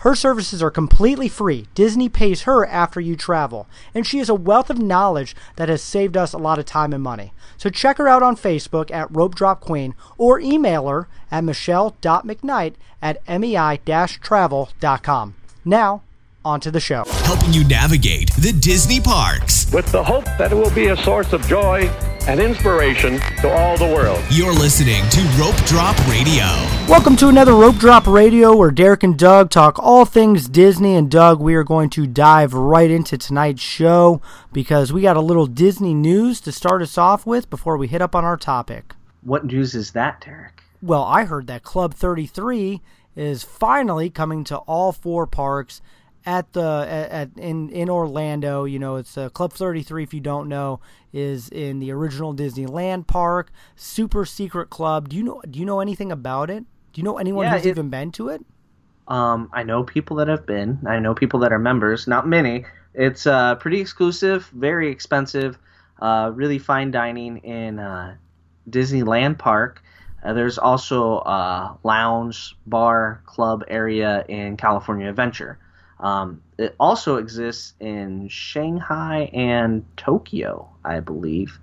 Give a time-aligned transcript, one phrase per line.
[0.00, 1.66] Her services are completely free.
[1.74, 5.82] Disney pays her after you travel, and she has a wealth of knowledge that has
[5.82, 7.34] saved us a lot of time and money.
[7.58, 12.76] So check her out on Facebook at Rope Drop Queen or email her at michelle.mcknight
[13.02, 15.34] at mei-travel.com.
[15.66, 16.02] Now,
[16.44, 17.04] on to the show.
[17.24, 19.70] Helping you navigate the Disney parks.
[19.72, 21.82] With the hope that it will be a source of joy
[22.26, 24.22] and inspiration to all the world.
[24.30, 26.44] You're listening to Rope Drop Radio.
[26.88, 30.94] Welcome to another Rope Drop Radio where Derek and Doug talk all things Disney.
[30.96, 34.20] And Doug, we are going to dive right into tonight's show
[34.52, 38.02] because we got a little Disney news to start us off with before we hit
[38.02, 38.94] up on our topic.
[39.22, 40.62] What news is that, Derek?
[40.82, 42.80] Well, I heard that Club 33
[43.14, 45.82] is finally coming to all four parks
[46.30, 48.64] at the at, at, in in Orlando.
[48.64, 50.04] You know, it's uh, Club 33.
[50.04, 50.80] If you don't know,
[51.12, 53.50] is in the original Disneyland park.
[53.74, 55.08] Super secret club.
[55.08, 55.42] Do you know?
[55.50, 56.64] Do you know anything about it?
[56.92, 58.44] Do you know anyone Yeah, who's it- even been to it?
[59.08, 60.78] Um, I know people that have been.
[60.86, 62.06] I know people that are members.
[62.06, 62.64] Not many.
[62.94, 65.58] It's uh, pretty exclusive, very expensive,
[66.00, 68.14] uh, really fine dining in uh,
[68.68, 69.82] Disneyland Park.
[70.22, 75.58] Uh, there's also a lounge, bar, club area in California Adventure.
[76.00, 81.58] Um, it also exists in Shanghai and Tokyo, I believe,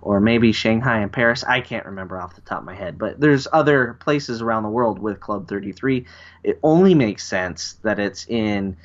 [0.00, 1.44] or maybe Shanghai and Paris.
[1.44, 4.70] I can't remember off the top of my head, but there's other places around the
[4.70, 6.06] world with Club 33.
[6.42, 8.76] It only makes sense that it's in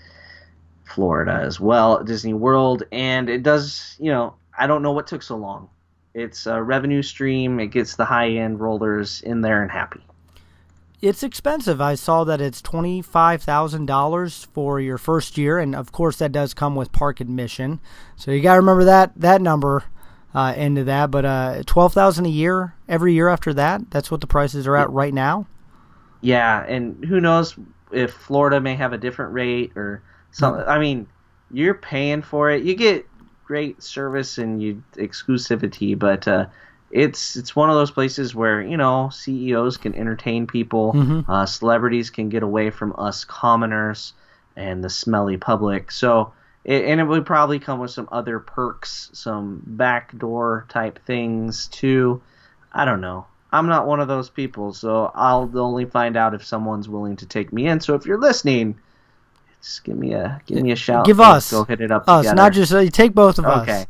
[0.83, 3.95] Florida as well, Disney World, and it does.
[3.99, 5.69] You know, I don't know what took so long.
[6.13, 7.59] It's a revenue stream.
[7.59, 10.01] It gets the high end rollers in there and happy.
[11.01, 11.79] It's expensive.
[11.79, 16.17] I saw that it's twenty five thousand dollars for your first year, and of course
[16.17, 17.79] that does come with park admission.
[18.17, 19.85] So you got to remember that that number
[20.33, 21.09] uh, into that.
[21.09, 23.89] But uh, twelve thousand a year every year after that.
[23.91, 25.47] That's what the prices are at right now.
[26.21, 27.55] Yeah, and who knows
[27.93, 30.65] if Florida may have a different rate or something.
[30.67, 31.07] I mean,
[31.49, 32.63] you're paying for it.
[32.63, 33.07] You get
[33.45, 36.45] great service and you exclusivity, but uh,
[36.91, 42.09] it's it's one of those places where you know CEOs can entertain people, uh, celebrities
[42.09, 44.13] can get away from us commoners
[44.55, 45.91] and the smelly public.
[45.91, 46.33] So.
[46.65, 52.21] It, and it would probably come with some other perks, some backdoor type things too.
[52.73, 53.25] I don't know.
[53.51, 57.25] I'm not one of those people, so I'll only find out if someone's willing to
[57.25, 57.79] take me in.
[57.79, 58.77] So if you're listening,
[59.61, 61.05] just give me a give me a shout.
[61.05, 62.35] Give Let's go hit it up us, together.
[62.35, 63.63] not just uh, take both of us.
[63.63, 63.81] Okay.
[63.81, 63.87] us.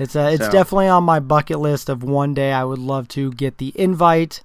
[0.00, 3.06] It's uh, it's So- definitely on my bucket list of one day I would love
[3.08, 4.42] to get the invite.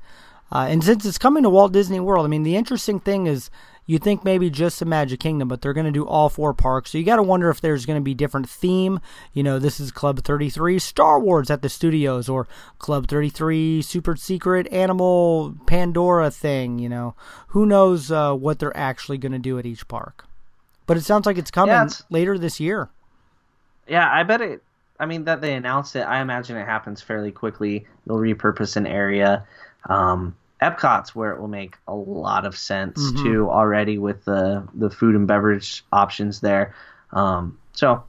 [0.52, 3.50] Uh, and since it's coming to Walt Disney World, I mean the interesting thing is
[3.88, 6.90] you think maybe just the Magic Kingdom, but they're going to do all four parks.
[6.92, 9.00] So you got to wonder if there's going to be different theme.
[9.32, 12.48] You know, this is Club 33 Star Wars at the studios or
[12.80, 17.14] Club 33 Super Secret Animal Pandora thing, you know.
[17.50, 20.26] Who knows uh, what they're actually going to do at each park.
[20.88, 22.90] But it sounds like it's coming Yeah, it's- later this year.
[23.88, 24.64] Yeah, I bet it.
[25.00, 26.02] I mean, that they announced it.
[26.02, 27.86] I imagine it happens fairly quickly.
[28.08, 29.46] They'll repurpose an area.
[29.90, 33.22] Um, Epcot's where it will make a lot of sense Mhm.
[33.24, 36.74] too already with the the food and beverage options there.
[37.12, 38.04] Um, so,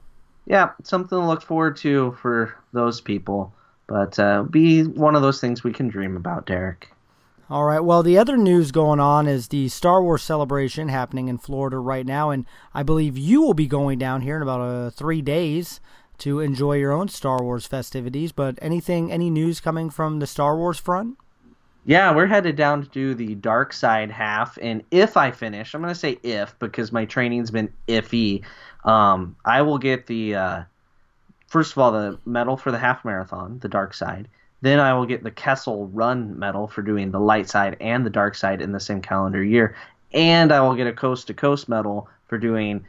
[0.45, 3.53] yeah, something to look forward to for those people.
[3.87, 6.89] But uh, be one of those things we can dream about, Derek.
[7.49, 7.79] All right.
[7.79, 12.05] Well, the other news going on is the Star Wars celebration happening in Florida right
[12.05, 15.79] now, and I believe you will be going down here in about uh, three days
[16.19, 18.31] to enjoy your own Star Wars festivities.
[18.31, 21.17] But anything, any news coming from the Star Wars front?
[21.87, 25.79] Yeah, we're headed down to do the dark side half, and if I finish, I'm
[25.79, 28.43] gonna say if because my training's been iffy.
[28.83, 30.63] Um, I will get the uh,
[31.47, 34.27] first of all the medal for the half marathon, the dark side.
[34.59, 38.09] Then I will get the Kessel Run medal for doing the light side and the
[38.09, 39.73] dark side in the same calendar year,
[40.11, 42.83] and I will get a coast to coast medal for doing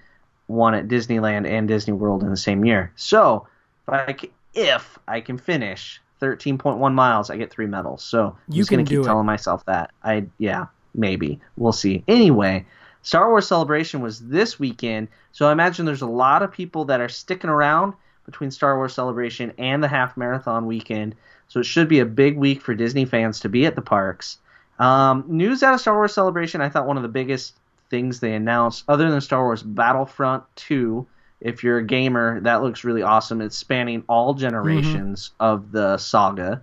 [0.48, 2.92] one at Disneyland and Disney World in the same year.
[2.96, 3.46] So
[3.86, 8.02] if I c- if I can finish 13.1 miles, I get three medals.
[8.02, 9.92] So I'm You gonna can keep telling myself that.
[10.02, 12.02] I yeah, maybe we'll see.
[12.08, 12.66] Anyway,
[13.02, 17.00] Star Wars Celebration was this weekend, so I imagine there's a lot of people that
[17.00, 17.92] are sticking around
[18.26, 21.14] between Star Wars Celebration and the half marathon weekend.
[21.48, 24.38] So it should be a big week for Disney fans to be at the parks.
[24.78, 27.54] Um, news out of Star Wars Celebration, I thought one of the biggest
[27.90, 31.06] things they announced, other than Star Wars Battlefront 2,
[31.40, 33.40] if you're a gamer, that looks really awesome.
[33.40, 36.62] It's spanning all generations of the saga,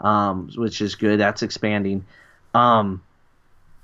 [0.00, 1.20] um, which is good.
[1.20, 2.04] That's expanding.
[2.54, 3.02] Um,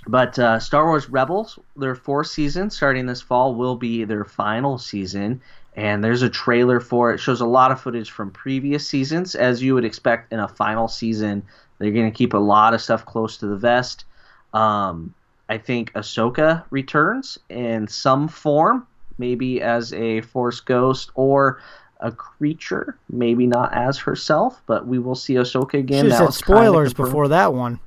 [0.07, 4.79] But uh, Star Wars Rebels, their fourth season starting this fall, will be their final
[4.79, 5.41] season.
[5.77, 7.15] And there's a trailer for it.
[7.15, 10.49] it shows a lot of footage from previous seasons, as you would expect in a
[10.49, 11.45] final season.
[11.79, 14.05] They're going to keep a lot of stuff close to the vest.
[14.53, 15.15] Um,
[15.53, 18.87] I think Ahsoka returns in some form,
[19.19, 21.61] maybe as a Force ghost or
[22.01, 26.07] a creature, maybe not as herself, but we will see Ahsoka again.
[26.07, 27.81] Should have said spoilers before that one.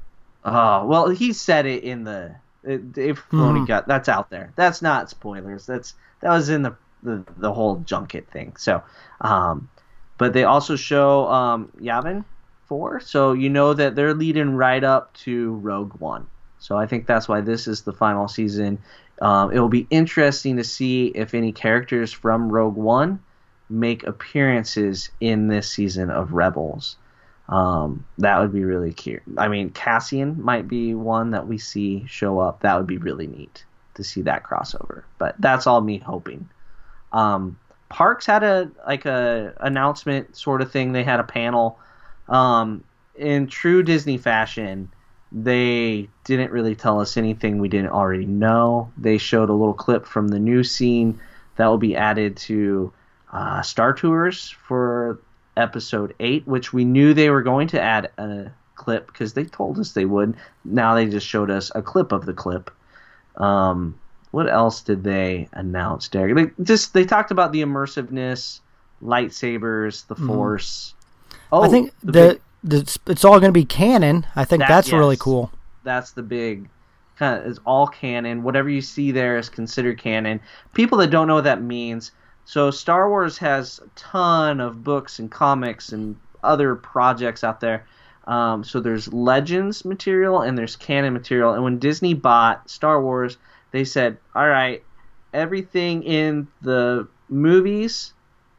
[0.43, 3.67] Oh well, he said it in the if Filoni mm.
[3.67, 4.53] got that's out there.
[4.55, 5.65] That's not spoilers.
[5.65, 8.57] That's that was in the the, the whole junket thing.
[8.59, 8.83] So,
[9.21, 9.69] um,
[10.19, 12.25] but they also show um, Yavin
[12.67, 16.27] four, so you know that they're leading right up to Rogue One.
[16.59, 18.79] So I think that's why this is the final season.
[19.21, 23.19] Um, it will be interesting to see if any characters from Rogue One
[23.69, 26.97] make appearances in this season of Rebels.
[27.47, 29.21] Um, that would be really cute.
[29.37, 32.61] I mean, Cassian might be one that we see show up.
[32.61, 33.65] That would be really neat
[33.95, 35.03] to see that crossover.
[35.19, 36.49] But that's all me hoping.
[37.13, 37.59] Um,
[37.89, 40.91] Parks had a like a announcement sort of thing.
[40.91, 41.79] They had a panel.
[42.27, 42.83] Um,
[43.15, 44.91] in true Disney fashion,
[45.31, 48.91] they didn't really tell us anything we didn't already know.
[48.97, 51.19] They showed a little clip from the new scene
[51.55, 52.93] that will be added to
[53.31, 55.19] uh, Star Tours for
[55.57, 59.79] episode 8, which we knew they were going to add a clip because they told
[59.79, 60.35] us they would.
[60.63, 62.71] Now they just showed us a clip of the clip.
[63.37, 63.99] Um,
[64.31, 66.35] what else did they announce, Derek?
[66.35, 68.59] They just they talked about the immersiveness,
[69.01, 70.27] lightsabers, the mm-hmm.
[70.27, 70.93] Force.
[71.51, 74.25] Oh, I think the, the, big, the it's all going to be canon.
[74.35, 75.51] I think that, that's yes, really cool.
[75.83, 76.69] That's the big
[77.17, 78.43] kind of is all canon.
[78.43, 80.41] Whatever you see there is considered canon.
[80.73, 82.11] People that don't know what that means
[82.45, 87.87] so Star Wars has a ton of books and comics and other projects out there.
[88.27, 91.53] Um, so there's Legends material and there's canon material.
[91.53, 93.37] And when Disney bought Star Wars,
[93.71, 94.83] they said, "All right,
[95.33, 98.13] everything in the movies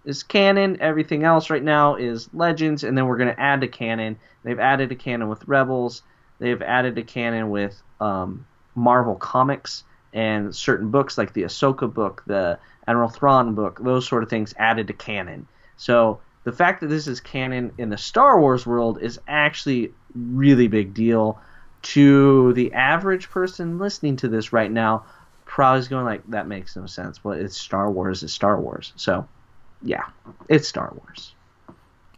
[0.07, 0.79] is canon.
[0.81, 4.19] Everything else right now is Legends, and then we're going to add to canon.
[4.45, 6.03] They've added a canon with Rebels.
[6.39, 12.23] They've added a canon with um, Marvel comics and certain books like the Ahsoka book,
[12.27, 15.47] the Admiral Thrawn book, those sort of things added to canon.
[15.77, 20.69] So the fact that this is canon in the Star Wars world is actually really
[20.69, 21.41] big deal
[21.83, 25.05] to the average person listening to this right now.
[25.45, 27.23] Probably is going like that makes no sense.
[27.23, 28.23] Well, it's Star Wars.
[28.23, 28.93] It's Star Wars.
[28.97, 29.29] So,
[29.87, 30.05] yeah,
[30.49, 31.35] it's Star Wars.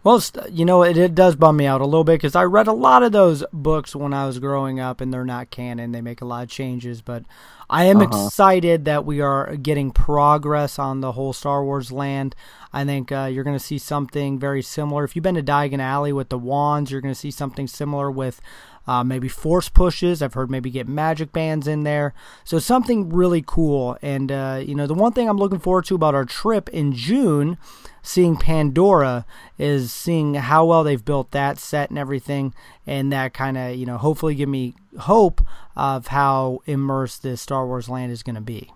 [0.04, 2.68] Well, you know, it, it does bum me out a little bit because I read
[2.68, 5.92] a lot of those books when I was growing up, and they're not canon.
[5.92, 7.24] They make a lot of changes, but
[7.68, 8.26] I am uh-huh.
[8.26, 12.34] excited that we are getting progress on the whole Star Wars land.
[12.72, 15.04] I think uh, you're going to see something very similar.
[15.04, 18.10] If you've been to Diagon Alley with the wands, you're going to see something similar
[18.10, 18.40] with
[18.88, 20.23] uh, maybe force pushes.
[20.23, 22.14] I've heard maybe get magic bands in there.
[22.43, 23.99] So something really cool.
[24.00, 26.94] And, uh, you know, the one thing I'm looking forward to about our trip in
[26.94, 27.58] June,
[28.02, 29.26] seeing Pandora,
[29.58, 32.55] is seeing how well they've built that set and everything.
[32.87, 35.44] And that kind of, you know, hopefully give me hope
[35.76, 38.73] of how immersed this Star Wars land is going to be.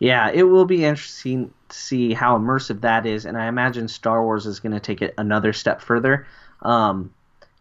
[0.00, 4.22] Yeah, it will be interesting to see how immersive that is, and I imagine Star
[4.22, 6.26] Wars is going to take it another step further.
[6.62, 7.12] Um,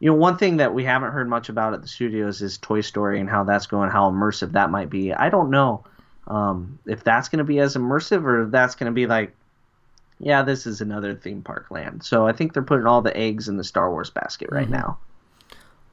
[0.03, 2.81] you know, one thing that we haven't heard much about at the studios is Toy
[2.81, 5.13] Story and how that's going, how immersive that might be.
[5.13, 5.85] I don't know
[6.27, 9.33] um, if that's going to be as immersive or if that's going to be like,
[10.19, 12.03] yeah, this is another theme park land.
[12.03, 14.73] So I think they're putting all the eggs in the Star Wars basket right mm-hmm.
[14.73, 14.97] now.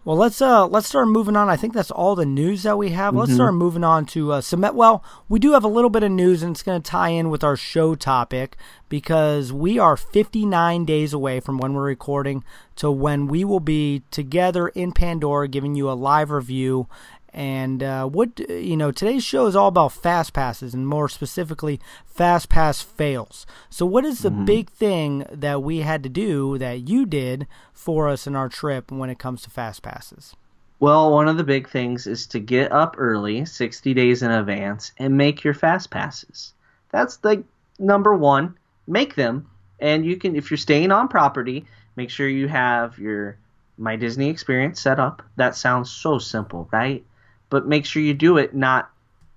[0.02, 1.50] Well, let's uh let's start moving on.
[1.50, 3.10] I think that's all the news that we have.
[3.10, 3.18] Mm-hmm.
[3.18, 4.74] Let's start moving on to uh, cement.
[4.74, 7.28] Well, we do have a little bit of news, and it's going to tie in
[7.28, 8.56] with our show topic
[8.88, 12.42] because we are 59 days away from when we're recording
[12.76, 16.88] to when we will be together in Pandora, giving you a live review
[17.32, 21.80] and uh, what you know, today's show is all about fast passes, and more specifically,
[22.04, 23.46] fast pass fails.
[23.68, 24.44] So, what is the mm-hmm.
[24.44, 28.90] big thing that we had to do that you did for us in our trip
[28.90, 30.34] when it comes to fast passes?
[30.80, 34.92] Well, one of the big things is to get up early, 60 days in advance,
[34.96, 36.54] and make your fast passes.
[36.90, 37.44] That's the
[37.78, 38.56] number one.
[38.86, 43.36] Make them, and you can, if you're staying on property, make sure you have your
[43.76, 45.22] My Disney Experience set up.
[45.36, 47.04] That sounds so simple, right?
[47.50, 48.90] But make sure you do it not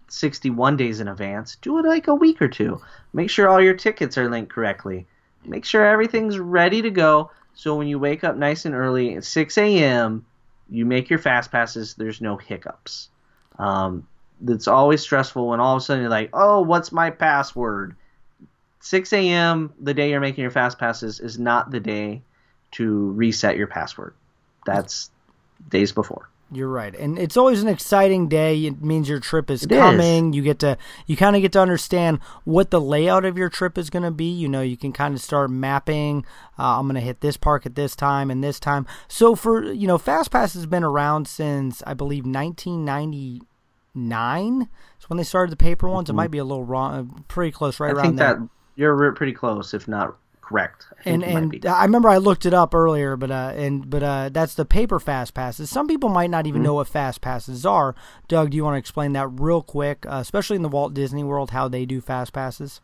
[0.07, 1.57] 61 days in advance.
[1.61, 2.81] Do it like a week or two.
[3.11, 5.07] Make sure all your tickets are linked correctly.
[5.43, 7.31] Make sure everything's ready to go.
[7.55, 10.25] So when you wake up nice and early at 6 a.m.,
[10.69, 11.95] you make your fast passes.
[11.95, 13.09] There's no hiccups.
[13.59, 14.07] Um,
[14.47, 17.95] it's always stressful when all of a sudden you're like, oh, what's my password?
[18.81, 19.73] 6 a.m.
[19.79, 22.21] the day you're making your fast passes is not the day
[22.71, 24.13] to reset your password.
[24.65, 25.09] That's
[25.69, 26.29] days before.
[26.53, 28.65] You're right, and it's always an exciting day.
[28.65, 30.33] It means your trip is It coming.
[30.33, 33.77] You get to you kind of get to understand what the layout of your trip
[33.77, 34.31] is going to be.
[34.31, 36.25] You know, you can kind of start mapping.
[36.59, 38.85] Uh, I'm going to hit this park at this time and this time.
[39.07, 44.69] So for you know, FastPass has been around since I believe 1999.
[44.97, 46.09] It's when they started the paper ones.
[46.09, 48.35] It might be a little wrong, uh, pretty close, right I around think there.
[48.35, 50.15] that you're pretty close, if not
[50.53, 50.87] correct.
[51.05, 51.65] I and and.
[51.65, 54.99] I remember I looked it up earlier, but uh, and but uh, that's the paper
[54.99, 55.69] fast passes.
[55.69, 56.47] Some people might not Mm-hmm.
[56.49, 57.95] even know what fast passes are.
[58.27, 61.23] Doug, do you want to explain that real quick, uh, especially in the Walt Disney
[61.23, 62.81] World, how they do fast passes?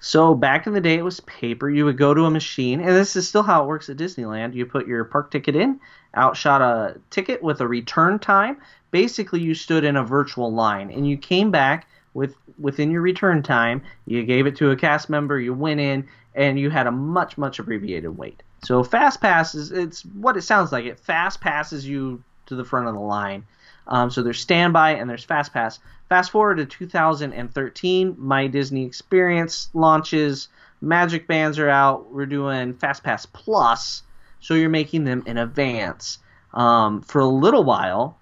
[0.00, 1.70] So back in the day, it was paper.
[1.70, 4.54] You would go to a machine, and this is still how it works at Disneyland.
[4.54, 5.80] You put your park ticket in,
[6.16, 8.56] outshot a ticket with a return time.
[8.90, 13.42] Basically, you stood in a virtual line, and you came back with within your return
[13.42, 13.82] time.
[14.06, 15.38] You gave it to a cast member.
[15.38, 18.42] You went in, and you had a much much abbreviated wait.
[18.64, 20.84] So fast passes, it's what it sounds like.
[20.84, 23.44] It fast passes you to the front of the line.
[23.88, 25.80] Um, so there's standby and there's fast pass.
[26.08, 30.48] Fast forward to 2013, My Disney Experience launches.
[30.80, 32.12] Magic bands are out.
[32.12, 34.02] We're doing Fast Pass Plus,
[34.40, 36.18] so you're making them in advance.
[36.52, 38.18] Um, for a little while,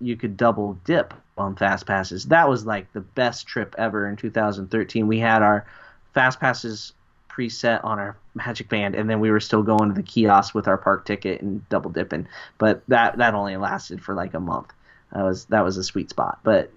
[0.00, 2.26] you could double dip on fast passes.
[2.26, 5.06] That was like the best trip ever in 2013.
[5.06, 5.66] We had our
[6.14, 6.92] fast passes
[7.38, 10.66] preset on our magic band and then we were still going to the kiosk with
[10.66, 12.26] our park ticket and double dipping
[12.58, 14.72] but that that only lasted for like a month
[15.12, 16.72] that was that was a sweet spot but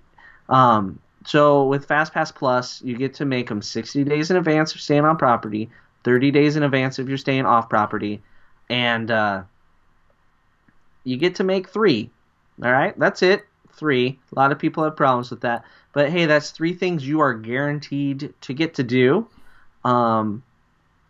[0.50, 4.76] um so with fast pass plus you get to make them 60 days in advance
[4.76, 5.68] of staying on property
[6.04, 8.22] 30 days in advance if you're staying off property
[8.70, 9.42] and uh
[11.04, 12.12] you get to make three
[12.64, 15.64] all right that's it three a lot of people have problems with that
[15.94, 19.28] but hey that's three things you are guaranteed to get to do
[19.84, 20.44] um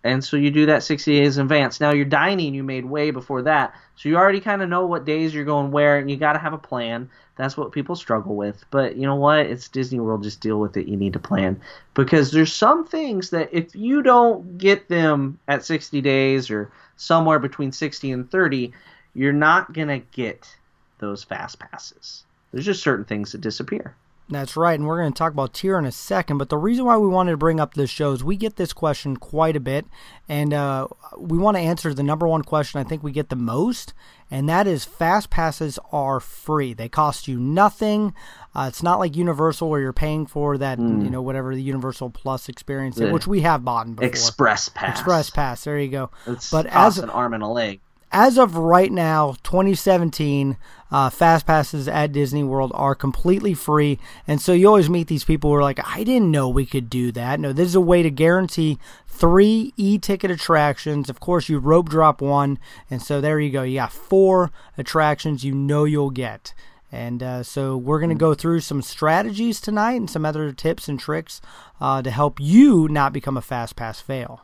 [0.03, 1.79] and so you do that 60 days in advance.
[1.79, 5.05] Now your dining you made way before that, so you already kind of know what
[5.05, 7.09] days you're going where, and you got to have a plan.
[7.35, 8.63] That's what people struggle with.
[8.71, 9.45] But you know what?
[9.45, 10.23] It's Disney World.
[10.23, 10.87] Just deal with it.
[10.87, 11.61] You need to plan
[11.93, 17.39] because there's some things that if you don't get them at 60 days or somewhere
[17.39, 18.73] between 60 and 30,
[19.13, 20.55] you're not gonna get
[21.01, 22.23] those fast passes.
[22.53, 23.95] There's just certain things that disappear.
[24.29, 26.37] That's right, and we're going to talk about tier in a second.
[26.37, 28.71] But the reason why we wanted to bring up this show is we get this
[28.71, 29.85] question quite a bit,
[30.29, 33.35] and uh, we want to answer the number one question I think we get the
[33.35, 33.93] most,
[34.29, 36.73] and that is fast passes are free.
[36.73, 38.13] They cost you nothing.
[38.55, 42.11] Uh, it's not like Universal where you're paying for that, you know, whatever the Universal
[42.11, 43.11] Plus experience, Hmm.
[43.11, 44.05] Which we have bought before.
[44.07, 44.97] Express pass.
[44.97, 45.65] Express Pass.
[45.65, 46.09] There you go.
[46.25, 47.81] It's but as an arm and a leg.
[48.13, 50.55] as of right now, 2017,
[50.91, 55.23] uh, fast passes at Disney World are completely free, and so you always meet these
[55.23, 57.81] people who are like, "I didn't know we could do that." No, this is a
[57.81, 61.09] way to guarantee three e-ticket attractions.
[61.09, 63.63] Of course, you rope drop one, and so there you go.
[63.63, 66.53] You got four attractions you know you'll get.
[66.91, 70.89] And uh, so we're going to go through some strategies tonight and some other tips
[70.89, 71.39] and tricks
[71.79, 74.41] uh, to help you not become a fast pass fail.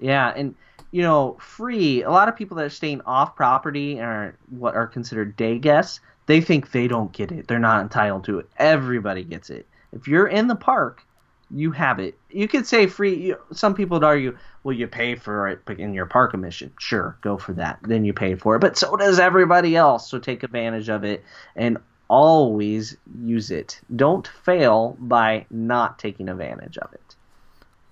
[0.00, 0.56] Yeah, and
[0.94, 2.04] you know, free.
[2.04, 5.58] A lot of people that are staying off property and are what are considered day
[5.58, 7.48] guests, they think they don't get it.
[7.48, 8.48] They're not entitled to it.
[8.58, 9.66] Everybody gets it.
[9.90, 11.04] If you're in the park,
[11.50, 12.16] you have it.
[12.30, 13.16] You could say free.
[13.16, 16.72] You, some people would argue, well, you pay for it in your park admission.
[16.78, 17.80] Sure, go for that.
[17.82, 18.60] Then you pay for it.
[18.60, 20.08] But so does everybody else.
[20.08, 21.24] So take advantage of it
[21.56, 23.80] and always use it.
[23.96, 27.16] Don't fail by not taking advantage of it.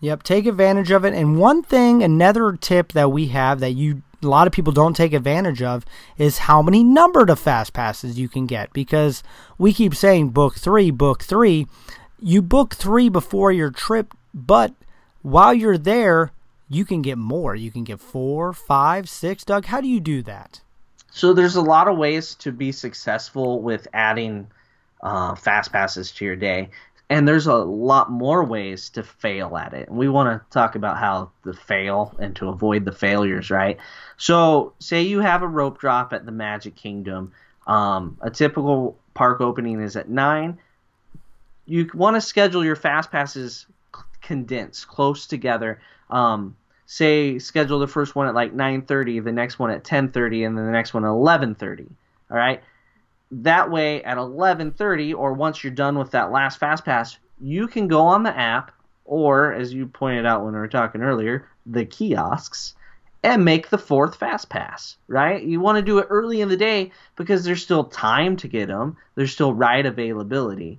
[0.02, 1.14] Yep, take advantage of it.
[1.14, 4.96] And one thing, another tip that we have that you a lot of people don't
[4.96, 5.84] take advantage of
[6.16, 9.22] is how many numbered of fast passes you can get because
[9.58, 11.66] we keep saying book 3, book 3.
[12.20, 14.74] You book 3 before your trip, but
[15.22, 16.32] while you're there,
[16.68, 17.54] you can get more.
[17.54, 19.44] You can get four, five, six.
[19.44, 20.62] Doug, how do you do that?
[21.10, 24.48] So there's a lot of ways to be successful with adding
[25.02, 26.70] uh, fast passes to your day,
[27.12, 29.86] and there's a lot more ways to fail at it.
[29.90, 33.78] And we want to talk about how to fail and to avoid the failures, right?
[34.16, 37.32] So say you have a rope drop at the Magic Kingdom.
[37.66, 40.58] Um, a typical park opening is at nine.
[41.66, 43.66] You want to schedule your fast passes
[44.22, 45.82] condensed, close together.
[46.08, 50.56] Um, say schedule the first one at like 9:30, the next one at 10:30, and
[50.56, 51.90] then the next one at 11:30.
[52.30, 52.62] All right.
[53.32, 57.88] That way, at 11:30, or once you're done with that last fast pass, you can
[57.88, 58.72] go on the app,
[59.04, 62.74] or as you pointed out when we were talking earlier, the kiosks,
[63.22, 64.96] and make the fourth fast pass.
[65.08, 65.42] Right.
[65.42, 68.68] You want to do it early in the day because there's still time to get
[68.68, 68.96] them.
[69.14, 70.78] There's still ride availability.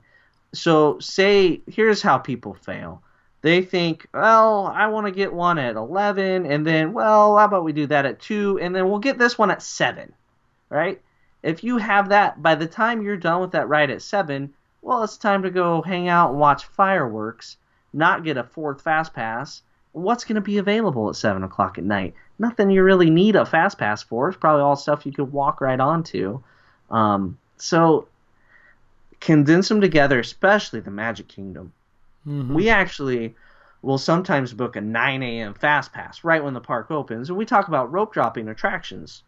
[0.54, 3.02] So say here's how people fail
[3.44, 7.66] they think, well, I want to get one at 11, and then, well, how about
[7.66, 10.14] we do that at 2, and then we'll get this one at 7,
[10.70, 11.02] right?
[11.44, 15.04] If you have that by the time you're done with that ride at seven, well,
[15.04, 17.58] it's time to go hang out and watch fireworks,
[17.92, 19.62] not get a fourth fast pass.
[19.92, 22.16] What's going to be available at seven o'clock at night?
[22.40, 24.30] Nothing you really need a fast pass for.
[24.30, 26.42] It's probably all stuff you could walk right onto.
[26.90, 28.08] Um, so
[29.20, 31.74] condense them together, especially the Magic Kingdom.
[32.28, 32.54] Mm-hmm.
[32.54, 33.36] We actually
[33.82, 35.54] will sometimes book a 9 a.m.
[35.54, 39.24] fast pass right when the park opens, and we talk about rope dropping attractions.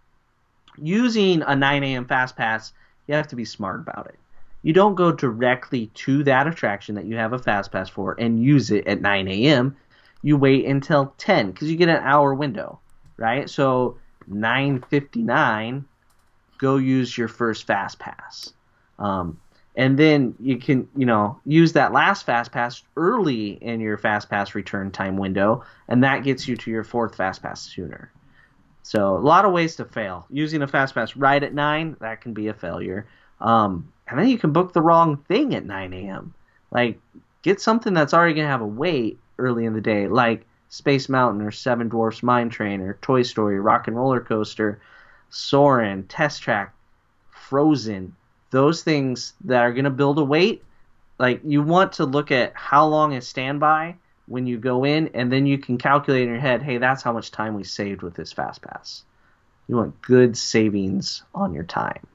[0.78, 2.06] Using a 9 a.m.
[2.06, 2.74] fast pass,
[3.08, 4.20] you have to be smart about it.
[4.62, 8.42] You don't go directly to that attraction that you have a fast pass for and
[8.42, 9.76] use it at 9 a.m.
[10.24, 12.80] You wait until 10 because you get an hour window,
[13.18, 13.50] right?
[13.50, 15.86] So 9:59,
[16.58, 18.54] go use your first fast pass.
[18.98, 19.40] Um,
[19.76, 24.30] and then you can you know use that last fast pass early in your fast
[24.30, 28.12] pass return time window and that gets you to your fourth fast pass sooner
[28.86, 30.26] so a lot of ways to fail.
[30.30, 33.08] Using a fast pass right at 9 that can be a failure.
[33.42, 36.34] Um, and then you can book the wrong thing at 9 a.m
[36.76, 37.00] like
[37.42, 41.42] get something that's already to have a wait early in the day like space mountain
[41.42, 44.82] or seven dwarfs mine train or toy story rock and roller coaster
[45.30, 46.74] soarin test track
[47.30, 48.16] frozen.
[48.52, 50.64] Those things that are to build a wait,
[51.18, 53.96] like you want to look at how long is standby
[54.28, 57.14] when you go in, and then you can calculate in your head, hey, that's how
[57.14, 59.04] much time we saved with this fast pass.
[59.68, 62.06] You want good savings on your time.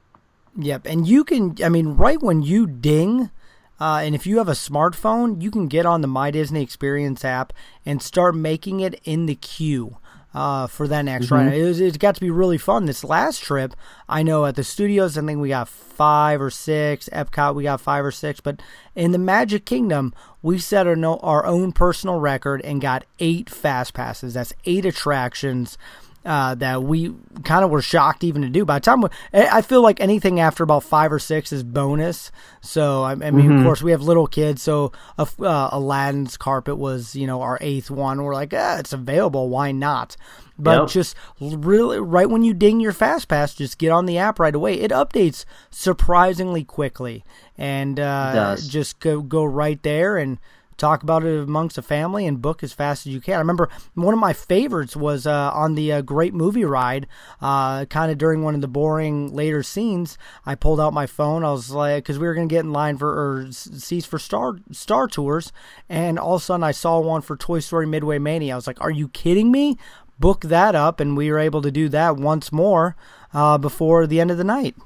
[0.56, 1.56] Yep, and you can.
[1.64, 3.30] I mean, right when you ding.
[3.78, 7.24] Uh, and if you have a smartphone, you can get on the My Disney Experience
[7.24, 7.54] app
[7.86, 9.96] and start making it in the queue
[10.34, 11.34] uh, for that next mm-hmm.
[11.34, 11.54] ride.
[11.54, 12.86] It, was, it got to be really fun.
[12.86, 13.74] This last trip,
[14.08, 17.08] I know at the studios, I think we got five or six.
[17.12, 18.40] Epcot, we got five or six.
[18.40, 18.60] But
[18.94, 23.50] in the Magic Kingdom, we set our, no, our own personal record and got eight
[23.50, 24.34] fast passes.
[24.34, 25.76] That's eight attractions
[26.24, 28.64] uh, that we kind of were shocked even to do.
[28.64, 32.30] By the time we, I feel like anything after about five or six is bonus.
[32.60, 33.58] So I, I mean, mm-hmm.
[33.58, 37.90] of course, we have little kids, so uh, Aladdin's carpet was you know our eighth
[37.90, 38.22] one.
[38.22, 40.16] We're like, ah, it's available, why not?
[40.58, 40.88] But yep.
[40.90, 44.54] just really, right when you ding your fast pass, just get on the app right
[44.54, 44.74] away.
[44.74, 47.24] It updates surprisingly quickly,
[47.56, 50.38] and uh, just go go right there and
[50.80, 53.34] talk about it amongst the family and book as fast as you can.
[53.34, 57.06] I remember one of my favorites was uh, on the uh, Great Movie Ride,
[57.40, 60.18] uh, kind of during one of the boring later scenes.
[60.44, 61.44] I pulled out my phone.
[61.44, 64.18] I was like, because we were going to get in line for or seats for
[64.18, 65.52] Star Star Tours,
[65.88, 68.54] and all of a sudden I saw one for Toy Story Midway Mania.
[68.54, 69.76] I was like, are you kidding me?
[70.18, 72.96] Book that up, and we were able to do that once more
[73.32, 74.76] uh, before the end of the night.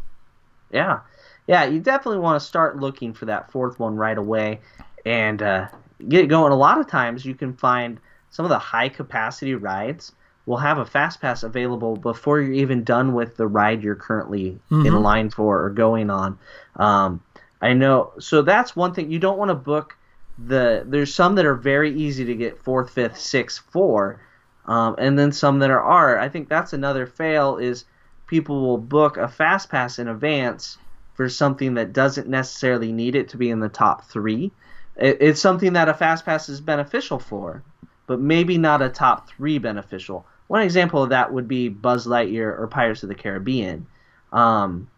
[0.70, 1.00] Yeah.
[1.46, 4.61] Yeah, you definitely want to start looking for that fourth one right away.
[5.04, 5.68] And uh,
[6.09, 10.12] get going, a lot of times you can find some of the high capacity rides
[10.47, 14.59] will have a fast pass available before you're even done with the ride you're currently
[14.71, 14.87] mm-hmm.
[14.87, 16.38] in line for or going on.
[16.77, 17.23] Um,
[17.62, 19.97] I know, so that's one thing you don't want to book.
[20.47, 24.21] The there's some that are very easy to get fourth, fifth, sixth, four,
[24.67, 26.19] um, and then some that are are.
[26.19, 27.85] I think that's another fail is
[28.27, 30.77] people will book a fast pass in advance
[31.14, 34.51] for something that doesn't necessarily need it to be in the top three
[34.96, 37.62] it, it's something that a fast pass is beneficial for,
[38.07, 40.26] but maybe not a top three beneficial.
[40.48, 43.87] One example of that would be Buzz Lightyear or Pirates of the Caribbean.
[44.33, 44.88] Um,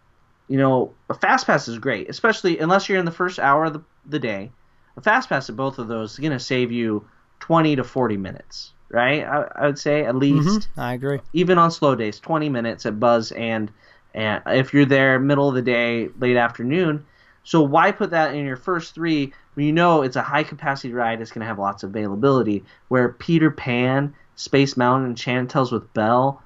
[0.48, 3.74] you know, a fast pass is great, especially unless you're in the first hour of
[3.74, 4.50] the, the day.
[4.96, 7.06] A fast pass at both of those is going to save you
[7.40, 9.24] 20 to 40 minutes, right?
[9.24, 10.68] I, I would say at least.
[10.70, 10.80] Mm-hmm.
[10.80, 11.20] I agree.
[11.32, 13.70] Even on slow days, 20 minutes at Buzz and
[14.14, 17.04] and if you're there middle of the day, late afternoon.
[17.46, 20.92] So why put that in your first three when you know it's a high capacity
[20.92, 22.64] ride, it's going to have lots of availability.
[22.88, 26.42] Where Peter Pan, Space Mountain, and Enchanted Tales with Belle,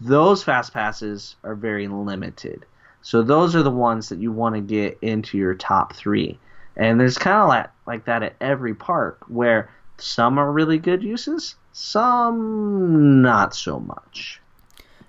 [0.00, 2.64] those fast passes are very limited.
[3.02, 6.38] So those are the ones that you want to get into your top three.
[6.76, 11.02] And there's kind of like, like that at every park, where some are really good
[11.02, 14.40] uses, some not so much.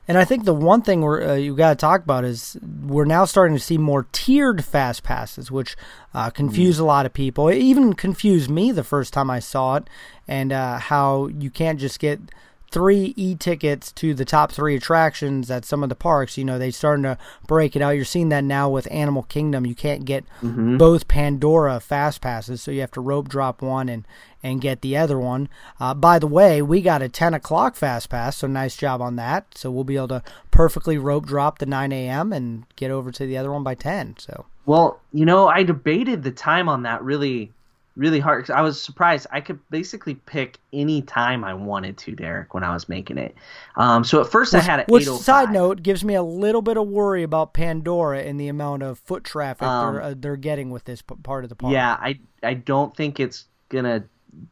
[0.07, 3.05] And I think the one thing we're, uh, you got to talk about is we're
[3.05, 5.75] now starting to see more tiered fast passes, which
[6.13, 6.81] uh, confuse mm.
[6.81, 7.49] a lot of people.
[7.49, 9.89] It even confused me the first time I saw it,
[10.27, 12.21] and uh, how you can't just get
[12.69, 16.37] three e-tickets to the top three attractions at some of the parks.
[16.37, 17.91] You know, they're starting to break it out.
[17.91, 19.65] You're seeing that now with Animal Kingdom.
[19.65, 20.77] You can't get mm-hmm.
[20.77, 24.05] both Pandora fast passes, so you have to rope drop one and
[24.47, 25.49] and get the other one.
[25.79, 29.17] Uh, by the way, we got a 10 o'clock fast pass, so nice job on
[29.17, 29.45] that.
[29.55, 32.31] So we'll be able to perfectly rope drop the 9 a.m.
[32.31, 34.15] and get over to the other one by 10.
[34.19, 37.51] So well, you know, I debated the time on that really
[37.95, 38.45] really hard.
[38.45, 39.25] 'cause I was surprised.
[39.31, 43.35] I could basically pick any time I wanted to, Derek, when I was making it.
[43.75, 44.87] Um, so at first I had it.
[44.87, 48.83] Which side note gives me a little bit of worry about Pandora and the amount
[48.83, 51.73] of foot traffic Um, they're uh, they're getting with this part of the park.
[51.73, 54.03] Yeah, I I don't think it's gonna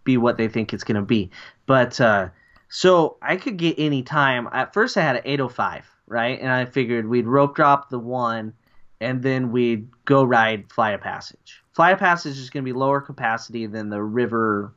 [0.04, 1.30] be what they think it's gonna be.
[1.66, 2.30] But uh,
[2.70, 4.50] so I could get any time.
[4.52, 6.40] At first I had an 805, right?
[6.40, 8.54] And I figured we'd rope drop the one,
[9.02, 11.62] and then we'd go ride Flight of Passage.
[11.74, 14.74] Flight of Passage is gonna be lower capacity than the River.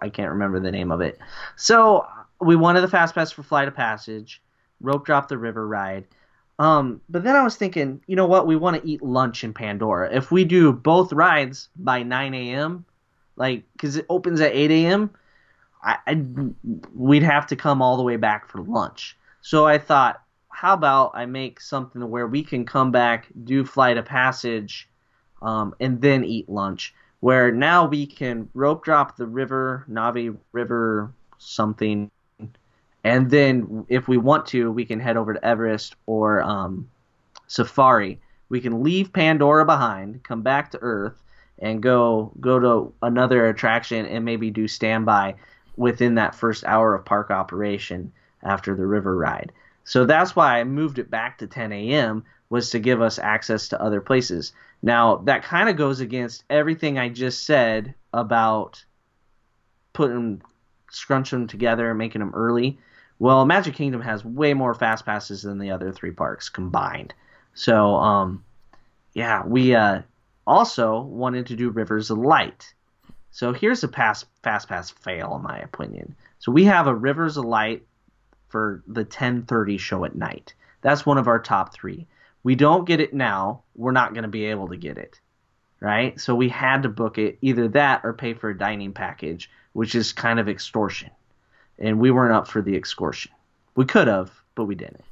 [0.00, 1.18] I can't remember the name of it.
[1.56, 2.06] So
[2.40, 4.42] we wanted the fast pass for Flight of Passage,
[4.80, 6.06] rope drop the river ride.
[6.58, 8.46] Um, but then I was thinking, you know what?
[8.46, 10.14] We want to eat lunch in Pandora.
[10.14, 12.84] If we do both rides by 9 a.m.,
[13.36, 15.10] like, because it opens at 8 a.m.,
[15.82, 16.22] I, I,
[16.94, 19.16] we'd have to come all the way back for lunch.
[19.40, 23.96] So I thought, how about I make something where we can come back, do Flight
[23.96, 24.88] of Passage,
[25.42, 26.94] um, and then eat lunch.
[27.20, 32.10] Where now we can rope drop the river, Na'vi River, something,
[33.04, 36.88] and then if we want to, we can head over to Everest or um,
[37.48, 38.20] Safari.
[38.48, 41.22] We can leave Pandora behind, come back to Earth,
[41.62, 45.36] and go go to another attraction and maybe do standby
[45.76, 49.52] within that first hour of park operation after the river ride.
[49.84, 52.24] So that's why I moved it back to 10 a.m.
[52.50, 54.52] was to give us access to other places.
[54.82, 58.84] Now that kind of goes against everything I just said about
[59.94, 60.42] putting
[60.92, 62.78] scrunch them together, and making them early.
[63.18, 67.14] Well, Magic Kingdom has way more fast passes than the other three parks combined.
[67.54, 68.44] So, um,
[69.14, 70.02] yeah, we uh,
[70.46, 72.74] also wanted to do Rivers of Light.
[73.30, 76.14] So here's a pass fast pass fail in my opinion.
[76.38, 77.86] So we have a Rivers of Light
[78.48, 80.54] for the 10:30 show at night.
[80.82, 82.06] That's one of our top 3.
[82.42, 85.20] We don't get it now, we're not going to be able to get it.
[85.80, 86.20] Right?
[86.20, 89.94] So we had to book it either that or pay for a dining package, which
[89.94, 91.10] is kind of extortion.
[91.78, 93.32] And we weren't up for the extortion.
[93.74, 95.04] We could have, but we didn't.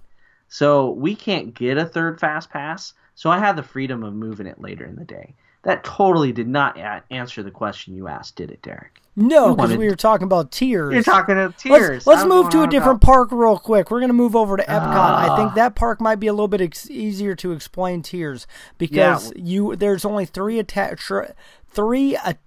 [0.49, 2.93] So we can't get a third fast pass.
[3.21, 5.35] So I had the freedom of moving it later in the day.
[5.65, 8.99] That totally did not a- answer the question you asked, did it, Derek?
[9.15, 10.95] No, because we were talking about tiers.
[10.95, 12.07] You're talking Let's, tiers.
[12.07, 13.91] let's move to a different about- park real quick.
[13.91, 14.71] We're going to move over to Epcot.
[14.71, 15.55] I think Ah.
[15.57, 18.47] that park might be a little bit ex- easier to explain tiers
[18.79, 21.35] because you there's only three atta- tra-
[21.69, 22.39] three a-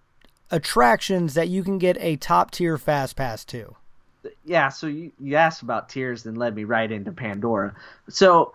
[0.50, 3.76] attractions that you can get a top tier fast pass to.
[4.44, 7.76] yeah, so you, you asked about tiers and led me right into Pandora.
[8.10, 8.54] So,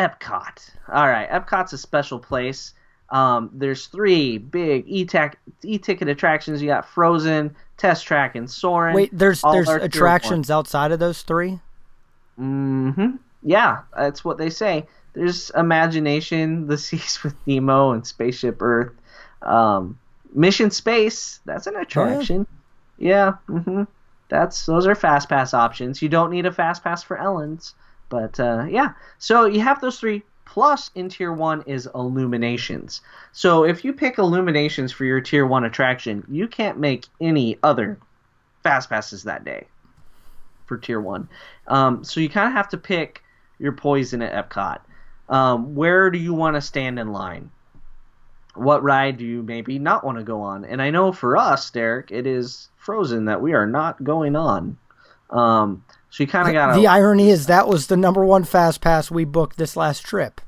[0.00, 0.70] Epcot.
[0.88, 2.72] All right, Epcot's a special place.
[3.10, 6.62] Um, there's three big e-ticket attractions.
[6.62, 8.94] You got Frozen, Test Track, and Soarin'.
[8.94, 11.60] Wait, there's All there's attractions outside of those three.
[12.38, 13.16] Mm-hmm.
[13.42, 14.86] Yeah, that's what they say.
[15.12, 18.92] There's Imagination, The Seas with Nemo, and Spaceship Earth.
[19.42, 19.98] Um,
[20.32, 22.46] Mission Space, that's an attraction.
[22.98, 23.82] Yeah, mm-hmm.
[24.28, 26.00] That's those are fast pass options.
[26.00, 27.74] You don't need a fast pass for Ellen's,
[28.10, 28.92] but uh, yeah.
[29.18, 30.22] So you have those three.
[30.44, 33.02] Plus, in tier one is Illuminations.
[33.30, 38.00] So if you pick Illuminations for your tier one attraction, you can't make any other
[38.64, 39.68] fast passes that day
[40.66, 41.28] for tier one.
[41.68, 43.22] Um, so you kind of have to pick
[43.60, 44.80] your poison at Epcot.
[45.28, 47.52] Um, where do you want to stand in line?
[48.54, 50.64] What ride do you maybe not want to go on?
[50.64, 54.76] And I know for us, Derek, it is Frozen that we are not going on.
[55.30, 58.80] Um, so you kind of got The irony is that was the number one fast
[58.80, 60.40] pass we booked this last trip.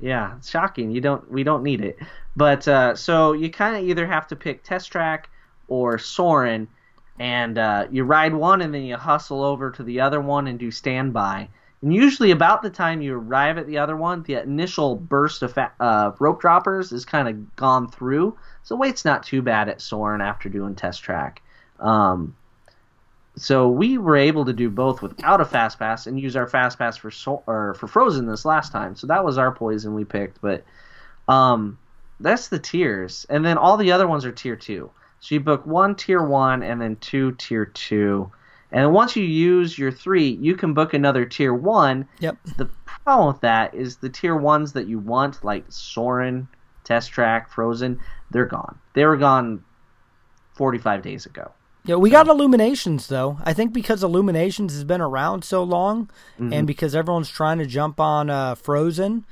[0.00, 0.90] yeah, shocking.
[0.90, 1.98] You don't, we don't need it.
[2.36, 5.28] But uh, so you kind of either have to pick Test Track
[5.66, 6.68] or Soarin',
[7.18, 10.56] and uh, you ride one and then you hustle over to the other one and
[10.58, 11.48] do standby.
[11.82, 15.52] And usually, about the time you arrive at the other one, the initial burst of
[15.52, 18.36] fa- uh, rope droppers is kind of gone through.
[18.62, 21.42] So wait's not too bad at Soarin' after doing test track.
[21.80, 22.36] Um,
[23.40, 26.78] so we were able to do both without a fast pass and use our fast
[26.78, 28.96] pass for so- or for Frozen this last time.
[28.96, 30.40] So that was our poison we picked.
[30.40, 30.64] But
[31.28, 31.78] um,
[32.20, 34.90] that's the tiers, and then all the other ones are tier two.
[35.20, 38.30] So you book one tier one and then two tier two.
[38.70, 42.06] And once you use your three, you can book another tier one.
[42.20, 42.36] Yep.
[42.56, 46.48] The problem with that is the tier ones that you want, like Soarin',
[46.84, 48.78] Test Track, Frozen, they're gone.
[48.92, 49.64] They were gone
[50.54, 51.52] 45 days ago.
[51.84, 53.38] Yeah, we got Illuminations though.
[53.44, 56.52] I think because Illuminations has been around so long, Mm-hmm.
[56.52, 59.24] and because everyone's trying to jump on uh, Frozen,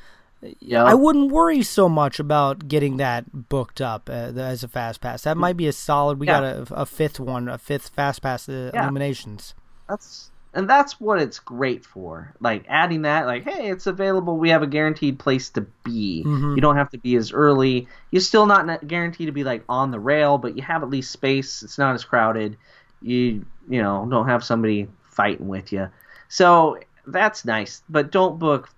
[0.61, 0.85] Yeah.
[0.85, 5.23] I wouldn't worry so much about getting that booked up uh, as a fast pass.
[5.23, 6.19] That might be a solid.
[6.19, 6.41] We Yeah.
[6.41, 8.49] got a, a fifth one, a fifth fast pass.
[8.49, 8.83] Uh, Yeah.
[8.85, 9.55] Illuminations.
[9.89, 12.35] That's and that's what it's great for.
[12.41, 14.39] Like adding that, like, hey, it's available.
[14.39, 16.23] We have a guaranteed place to be.
[16.55, 17.89] You don't have to be as early.
[18.11, 21.11] You're still not guaranteed to be like on the rail, but you have at least
[21.11, 21.63] space.
[21.63, 22.57] It's not as crowded.
[23.03, 25.91] You you know don't have somebody fighting with you.
[26.29, 27.83] So that's nice.
[27.91, 28.71] But don't book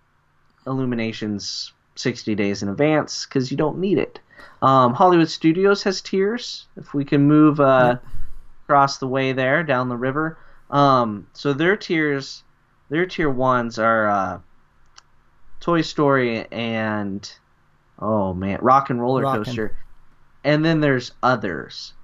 [0.67, 4.19] Illuminations 60 days in advance because you don't need it.
[4.63, 6.67] Um, Hollywood Studios has tiers.
[6.77, 7.99] If we can move uh,
[8.65, 10.39] across the way there down the river.
[10.71, 12.43] Um, so their tiers,
[12.91, 14.41] their tier ones are uh,
[15.61, 17.31] Toy Story and
[17.99, 19.45] oh man, Rock and Roller Rockin'.
[19.45, 19.77] Coaster,
[20.45, 21.95] and then there's others.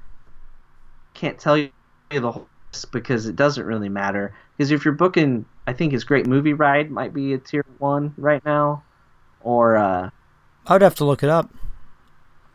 [1.12, 1.70] Can't tell you
[2.10, 4.34] the whole list because it doesn't really matter.
[4.56, 8.14] Because if you're booking, I think his Great Movie Ride might be a tier one
[8.16, 8.82] right now,
[9.40, 10.10] or uh,
[10.66, 11.50] I would have to look it up.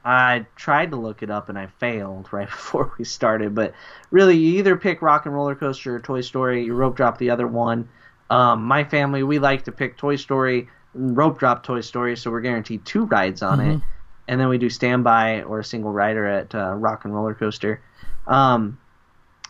[0.09, 3.53] I tried to look it up and I failed right before we started.
[3.53, 3.73] But
[4.09, 6.65] really, you either pick Rock and Roller Coaster or Toy Story.
[6.65, 7.87] You rope drop the other one.
[8.31, 12.41] Um, my family, we like to pick Toy Story, rope drop Toy Story, so we're
[12.41, 13.81] guaranteed two rides on it.
[14.27, 17.81] And then we do standby or a single rider at uh, Rock and Roller Coaster.
[18.27, 18.79] Um,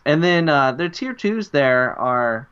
[0.06, 2.50] and then uh, the tier twos there are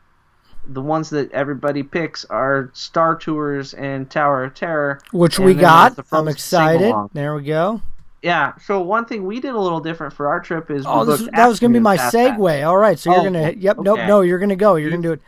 [0.66, 5.54] the ones that everybody picks are Star Tours and Tower of Terror, Which And we
[5.54, 5.98] got.
[6.12, 6.82] I'm excited.
[6.82, 7.10] sing-along.
[7.14, 7.82] There we go.
[8.24, 8.54] Yeah.
[8.66, 11.48] So one thing we did a little different for our trip is Oh, this, that
[11.48, 12.66] was going to be my segue.
[12.68, 13.58] All right, so you're Oh, going to.
[13.58, 13.78] Yep.
[13.80, 14.00] Nope.
[14.00, 14.08] okay.
[14.08, 14.76] No, you're going to go.
[14.76, 15.22] You're going to do it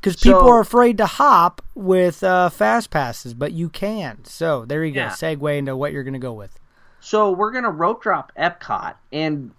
[0.00, 4.24] because So- people are afraid to hop with uh, fast passes, but you can.
[4.24, 5.00] So there you go.
[5.00, 5.10] Yeah.
[5.10, 6.58] Segue into what you're going to go with.
[7.00, 9.52] So we're gonna rope drop Epcot, and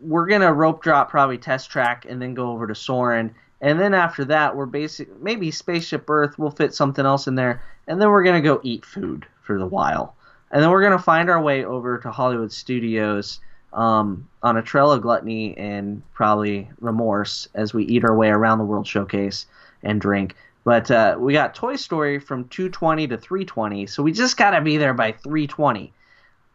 [0.00, 3.92] we're gonna rope drop probably Test Track, and then go over to Soarin', and then
[3.92, 6.38] after that we're basic maybe Spaceship Earth.
[6.38, 9.66] We'll fit something else in there, and then we're gonna go eat food for the
[9.66, 10.14] while,
[10.50, 13.40] and then we're gonna find our way over to Hollywood Studios.
[13.70, 18.56] Um, on a trail of gluttony and probably remorse as we eat our way around
[18.56, 19.44] the World Showcase
[19.82, 20.34] and drink.
[20.64, 24.78] But uh, we got Toy Story from 220 to 320, so we just gotta be
[24.78, 25.92] there by 320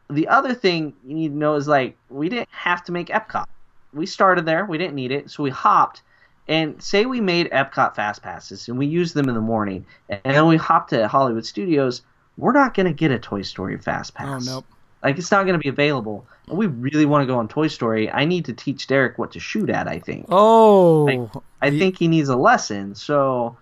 [0.09, 3.45] the other thing you need to know is like we didn't have to make Epcot.
[3.93, 6.01] We started there, we didn't need it, so we hopped.
[6.47, 10.19] And say we made Epcot fast passes and we used them in the morning, and
[10.23, 12.01] then we hopped to Hollywood Studios.
[12.37, 14.47] We're not gonna get a Toy Story fast pass.
[14.47, 14.65] Oh, nope.
[15.03, 16.25] Like it's not gonna be available.
[16.47, 18.11] And we really want to go on Toy Story.
[18.11, 19.87] I need to teach Derek what to shoot at.
[19.87, 20.25] I think.
[20.29, 21.29] Oh,
[21.61, 22.95] I think he needs a lesson.
[22.95, 23.57] So,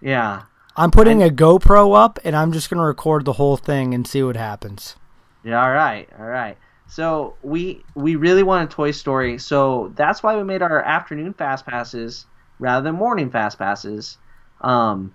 [0.00, 0.42] yeah.
[0.74, 4.06] I'm putting a GoPro up, and I'm just going to record the whole thing and
[4.06, 4.96] see what happens.
[5.44, 6.56] Yeah, all right, all right.
[6.86, 11.66] So we we really wanted Toy Story, so that's why we made our afternoon fast
[11.66, 12.26] passes
[12.58, 14.18] rather than morning fast passes.
[14.60, 15.14] Um,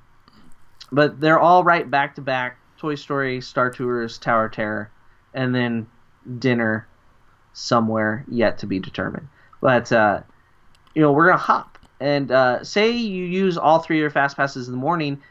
[0.91, 4.91] but they're all right back to back: Toy Story, Star Tours, Tower Terror,
[5.33, 5.87] and then
[6.39, 6.87] dinner
[7.53, 9.27] somewhere yet to be determined.
[9.61, 10.21] But uh,
[10.93, 14.37] you know, we're gonna hop and uh, say you use all three of your fast
[14.37, 15.21] passes in the morning.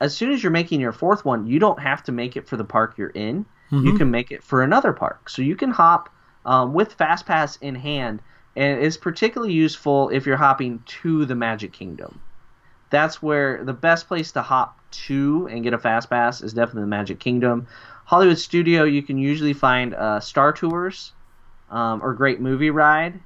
[0.00, 2.56] As soon as you're making your fourth one, you don't have to make it for
[2.56, 3.44] the park you're in.
[3.84, 6.08] You can make it for another park, so you can hop
[6.46, 8.22] um, with fast pass in hand,
[8.56, 12.20] and it's particularly useful if you're hopping to the Magic Kingdom.
[12.90, 16.82] That's where the best place to hop to and get a fast pass is definitely
[16.82, 17.66] the Magic Kingdom.
[18.04, 21.12] Hollywood Studio, you can usually find uh, Star Tours
[21.70, 23.20] um, or Great Movie Ride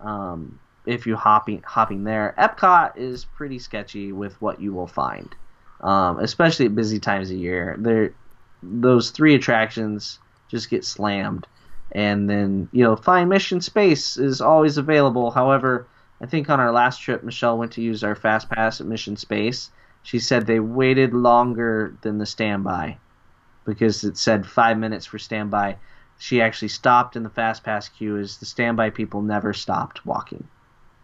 [0.00, 2.34] um, if you hopping hopping there.
[2.38, 5.34] Epcot is pretty sketchy with what you will find,
[5.80, 7.76] um, especially at busy times of year.
[7.78, 8.14] There,
[8.62, 10.18] those three attractions
[10.48, 11.46] just get slammed,
[11.92, 15.30] and then you know Flying Mission Space is always available.
[15.30, 15.86] However,
[16.20, 19.16] I think on our last trip, Michelle went to use our fast pass at Mission
[19.16, 19.70] Space.
[20.02, 22.98] She said they waited longer than the standby
[23.64, 25.76] because it said five minutes for standby.
[26.18, 30.46] She actually stopped in the fast pass queue as the standby people never stopped walking.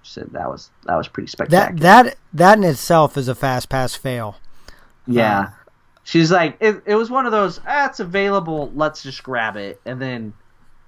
[0.02, 1.78] She said that was that was pretty spectacular.
[1.80, 4.36] That that that in itself is a fast pass fail.
[5.06, 5.50] yeah.
[6.04, 9.80] She's like, it, it was one of those, ah, it's available, let's just grab it.
[9.84, 10.34] And then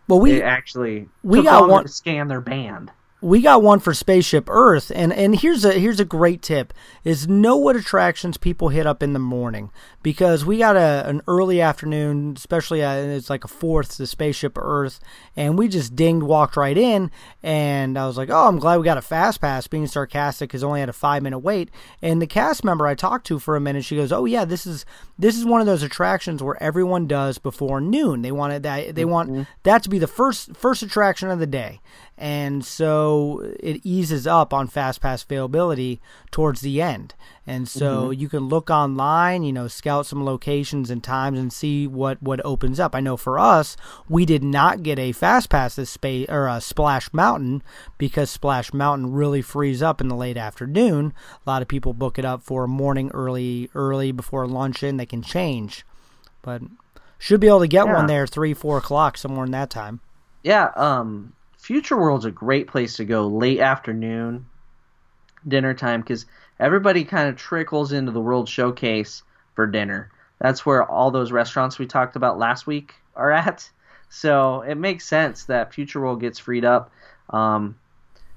[0.07, 2.93] Well, we actually we got one- to scan their band.
[3.21, 7.27] We got one for Spaceship Earth, and and here's a here's a great tip: is
[7.27, 9.71] know what attractions people hit up in the morning
[10.03, 14.57] because we got a an early afternoon, especially uh, it's like a fourth to Spaceship
[14.57, 15.01] Earth,
[15.35, 17.11] and we just dinged, walked right in,
[17.43, 19.67] and I was like, oh, I'm glad we got a fast pass.
[19.67, 23.27] Being sarcastic, because only had a five minute wait, and the cast member I talked
[23.29, 24.87] to for a minute, she goes, oh yeah, this is
[25.19, 28.23] this is one of those attractions where everyone does before noon.
[28.23, 31.81] They wanted that they want that to be the first first attraction of the day.
[32.21, 36.01] And so it eases up on fast pass availability
[36.33, 37.15] towards the end.
[37.47, 41.87] And so you can look online, you know, scout some locations and times and see
[41.87, 42.95] what what opens up.
[42.95, 43.77] I know for us,
[44.09, 47.63] we did not get a fast pass this space or a Splash Mountain
[47.99, 51.15] because Splash Mountain really frees up in the late afternoon.
[51.47, 54.97] A lot of people book it up for morning early early before luncheon.
[54.97, 55.87] They can change,
[56.43, 56.63] but
[57.17, 57.95] should be able to get Yeah.
[57.95, 60.01] one there three four o'clock somewhere in that time.
[60.43, 61.33] Yeah, um,
[61.69, 64.47] Future World's a great place to go late afternoon,
[65.47, 66.25] dinner time, because
[66.59, 69.23] everybody kind of trickles into the World Showcase
[69.55, 70.11] for dinner.
[70.39, 73.69] That's where all those restaurants we talked about last week are at.
[74.09, 76.91] So it makes sense that Future World gets freed up.
[77.29, 77.77] Um,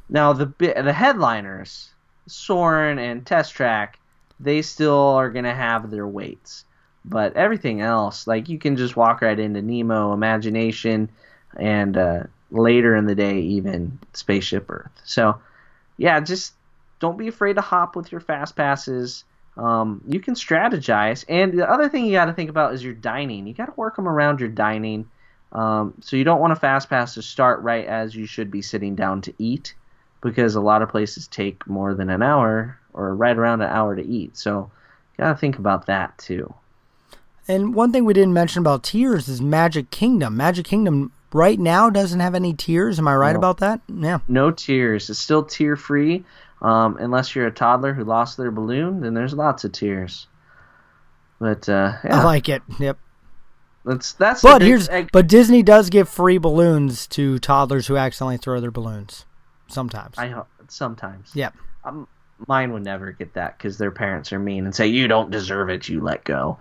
[0.09, 1.89] now the the headliners,
[2.27, 3.97] Soarin' and Test Track,
[4.41, 6.65] they still are gonna have their waits,
[7.05, 11.09] but everything else, like you can just walk right into Nemo, Imagination,
[11.55, 14.91] and uh, later in the day even Spaceship Earth.
[15.03, 15.39] So
[15.97, 16.53] yeah, just
[16.99, 19.23] don't be afraid to hop with your fast passes.
[19.57, 22.93] Um, you can strategize, and the other thing you got to think about is your
[22.93, 23.47] dining.
[23.47, 25.09] You got to work them around your dining.
[25.51, 28.61] Um, so you don't want a fast pass to start right as you should be
[28.61, 29.75] sitting down to eat,
[30.21, 33.95] because a lot of places take more than an hour or right around an hour
[33.95, 34.37] to eat.
[34.37, 34.71] So
[35.17, 36.53] you got to think about that too.
[37.47, 40.37] And one thing we didn't mention about tiers is Magic Kingdom.
[40.37, 42.99] Magic Kingdom right now doesn't have any tiers.
[42.99, 43.39] Am I right No.
[43.39, 43.81] about that?
[43.87, 44.19] Yeah.
[44.27, 45.09] no tiers.
[45.09, 46.23] It's still tier free,
[46.61, 49.01] um, unless you're a toddler who lost their balloon.
[49.01, 50.27] Then there's lots of tiers.
[51.39, 52.61] But uh, yeah, I like it.
[52.79, 52.97] Yep.
[53.83, 54.41] that's that's.
[54.41, 58.71] But here's eh, but Disney does give free balloons to toddlers who accidentally throw their
[58.71, 59.25] balloons.
[59.67, 60.15] Sometimes.
[60.17, 60.33] I
[60.67, 61.31] sometimes.
[61.33, 61.55] Yep.
[61.83, 62.07] Um,
[62.47, 65.69] mine would never get that because their parents are mean and say you don't deserve
[65.69, 65.89] it.
[65.89, 66.59] You let go,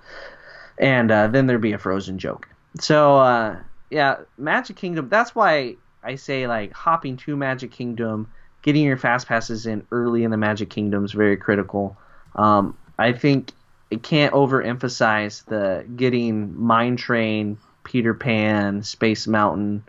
[0.79, 2.49] and uh, then there'd be a frozen joke.
[2.79, 3.57] So uh,
[3.91, 5.09] yeah, Magic Kingdom.
[5.09, 8.31] That's why I say like hopping to Magic Kingdom,
[8.63, 11.97] getting your fast passes in early in the Magic Kingdom is very critical.
[12.35, 13.53] Um, I think
[13.91, 19.83] it can't overemphasize the getting Mine Train, Peter Pan, Space Mountain,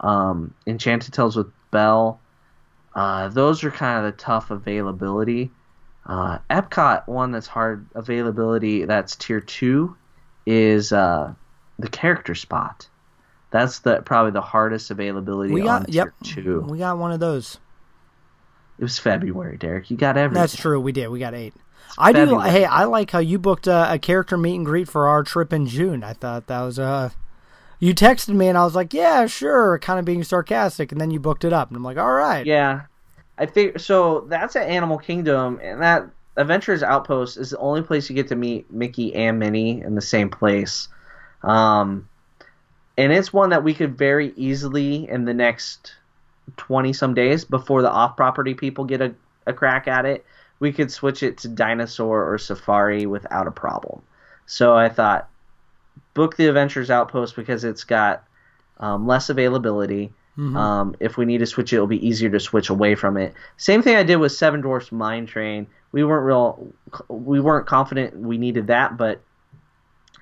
[0.00, 2.20] um, Enchanted Tales with Belle.
[2.94, 5.50] Uh, those are kind of the tough availability.
[6.04, 9.96] Uh, Epcot, one that's hard availability, that's tier two,
[10.44, 11.32] is uh,
[11.78, 12.88] the character spot.
[13.50, 16.08] That's the probably the hardest availability we on got yep.
[16.22, 16.60] two.
[16.60, 17.58] We got one of those.
[18.78, 19.90] It was February, Derek.
[19.90, 20.40] You got everything.
[20.40, 20.80] That's true.
[20.80, 21.08] We did.
[21.08, 21.52] We got eight.
[21.98, 22.38] I do.
[22.38, 25.52] Hey, I like how you booked a, a character meet and greet for our trip
[25.52, 26.04] in June.
[26.04, 27.10] I thought that was uh
[27.80, 31.10] You texted me and I was like, "Yeah, sure," kind of being sarcastic, and then
[31.10, 32.82] you booked it up, and I'm like, "All right." Yeah,
[33.36, 34.26] I think so.
[34.28, 38.36] That's at Animal Kingdom, and that Adventures Outpost is the only place you get to
[38.36, 40.88] meet Mickey and Minnie in the same place.
[41.42, 42.08] Um,
[43.00, 45.94] and it's one that we could very easily in the next
[46.56, 49.14] twenty some days before the off-property people get a,
[49.46, 50.24] a crack at it.
[50.58, 54.02] We could switch it to Dinosaur or Safari without a problem.
[54.46, 55.28] So I thought,
[56.14, 58.24] book the Adventures Outpost because it's got
[58.78, 60.12] um, less availability.
[60.56, 63.34] Um, if we need to switch it, it'll be easier to switch away from it.
[63.56, 65.66] Same thing I did with Seven Dwarfs Mine Train.
[65.92, 66.72] We weren't real,
[67.08, 69.20] we weren't confident we needed that, but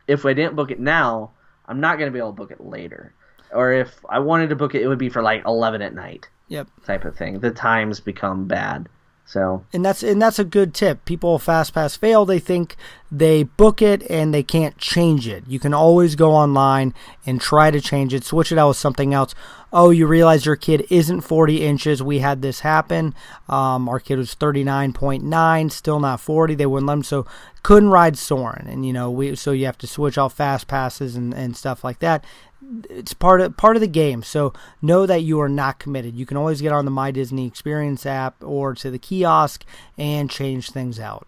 [0.08, 1.30] if I didn't book it now,
[1.68, 3.12] I'm not going to be able to book it later.
[3.52, 6.28] Or if I wanted to book it, it would be for like 11 at night
[6.48, 6.66] Yep.
[6.86, 7.40] type of thing.
[7.40, 8.88] The times become bad.
[9.28, 11.04] So and that's and that's a good tip.
[11.04, 12.24] People fast pass fail.
[12.24, 12.76] They think
[13.12, 15.44] they book it and they can't change it.
[15.46, 16.94] You can always go online
[17.26, 19.34] and try to change it, switch it out with something else.
[19.70, 22.02] Oh, you realize your kid isn't 40 inches.
[22.02, 23.14] We had this happen.
[23.50, 26.54] Um, our kid was 39.9, still not 40.
[26.54, 27.26] They wouldn't let him, so
[27.62, 28.66] couldn't ride Soarin'.
[28.66, 31.84] And you know, we so you have to switch out fast passes and, and stuff
[31.84, 32.24] like that
[32.90, 34.22] it's part of part of the game.
[34.22, 34.52] So
[34.82, 36.14] know that you are not committed.
[36.14, 39.64] You can always get on the My Disney Experience app or to the kiosk
[39.96, 41.26] and change things out.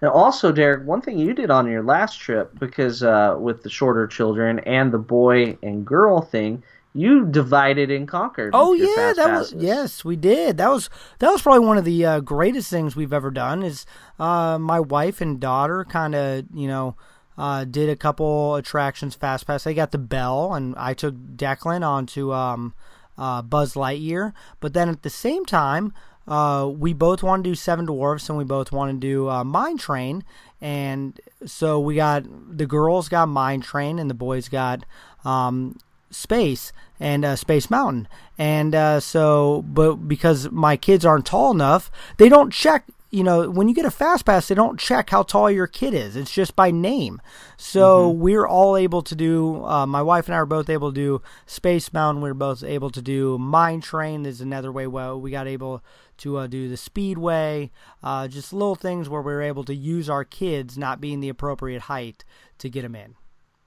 [0.00, 3.70] And also, Derek, one thing you did on your last trip, because uh, with the
[3.70, 8.50] shorter children and the boy and girl thing, you divided and conquered.
[8.52, 10.58] Oh yeah, that was yes, we did.
[10.58, 13.62] That was that was probably one of the uh, greatest things we've ever done.
[13.62, 13.86] Is
[14.18, 16.96] uh, my wife and daughter kind of you know
[17.38, 19.64] uh, did a couple attractions fast pass.
[19.64, 22.74] They got the Belle, and I took Declan onto um,
[23.16, 24.32] uh, Buzz Lightyear.
[24.60, 25.92] But then at the same time,
[26.26, 29.44] uh, we both want to do Seven Dwarfs, and we both want to do uh,
[29.44, 30.24] Mine Train.
[30.60, 32.24] And so we got
[32.56, 34.84] the girls got Mine Train, and the boys got
[35.24, 35.78] um,
[36.10, 38.06] Space and uh, Space Mountain.
[38.38, 43.50] And uh, so, but because my kids aren't tall enough, they don't check you know,
[43.50, 46.16] when you get a fast pass, they don't check how tall your kid is.
[46.16, 47.20] It's just by name.
[47.58, 48.20] So mm-hmm.
[48.20, 49.62] we're all able to do.
[49.66, 52.22] Uh, my wife and I are both able to do Space Mountain.
[52.22, 54.22] We're both able to do Mine Train.
[54.22, 54.86] There's another way.
[54.86, 55.84] Well, we got able
[56.18, 57.70] to uh, do the Speedway.
[58.02, 61.82] Uh, just little things where we're able to use our kids not being the appropriate
[61.82, 62.24] height
[62.58, 63.14] to get them in.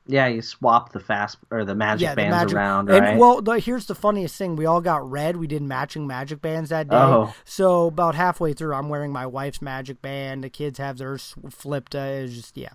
[0.07, 3.03] Yeah, you swap the fast or the magic yeah, bands the magic, around, right?
[3.03, 5.35] And, well, the, here's the funniest thing: we all got red.
[5.37, 6.95] We did matching magic bands that day.
[6.95, 7.33] Oh.
[7.43, 10.43] So about halfway through, I'm wearing my wife's magic band.
[10.43, 11.95] The kids have theirs flipped.
[11.95, 12.73] Uh, it's just yeah.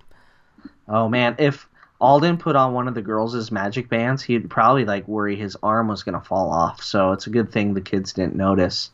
[0.89, 1.69] Oh man, if
[2.01, 5.87] Alden put on one of the girls' magic bands, he'd probably like worry his arm
[5.87, 6.83] was gonna fall off.
[6.83, 8.91] So it's a good thing the kids didn't notice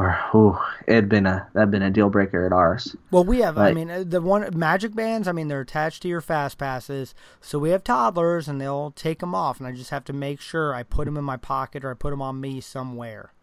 [0.00, 2.96] or ooh, it'd been a that'd been a deal breaker at ours.
[3.10, 3.58] Well, we have.
[3.58, 5.28] I mean, uh, the one magic bands.
[5.28, 7.14] I mean, they're attached to your fast passes.
[7.42, 10.40] So we have toddlers, and they'll take them off, and I just have to make
[10.40, 13.34] sure I put them in my pocket or I put them on me somewhere.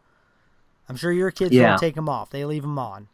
[0.90, 1.70] I'm sure your kids yeah.
[1.70, 3.08] don't take them off; they leave them on.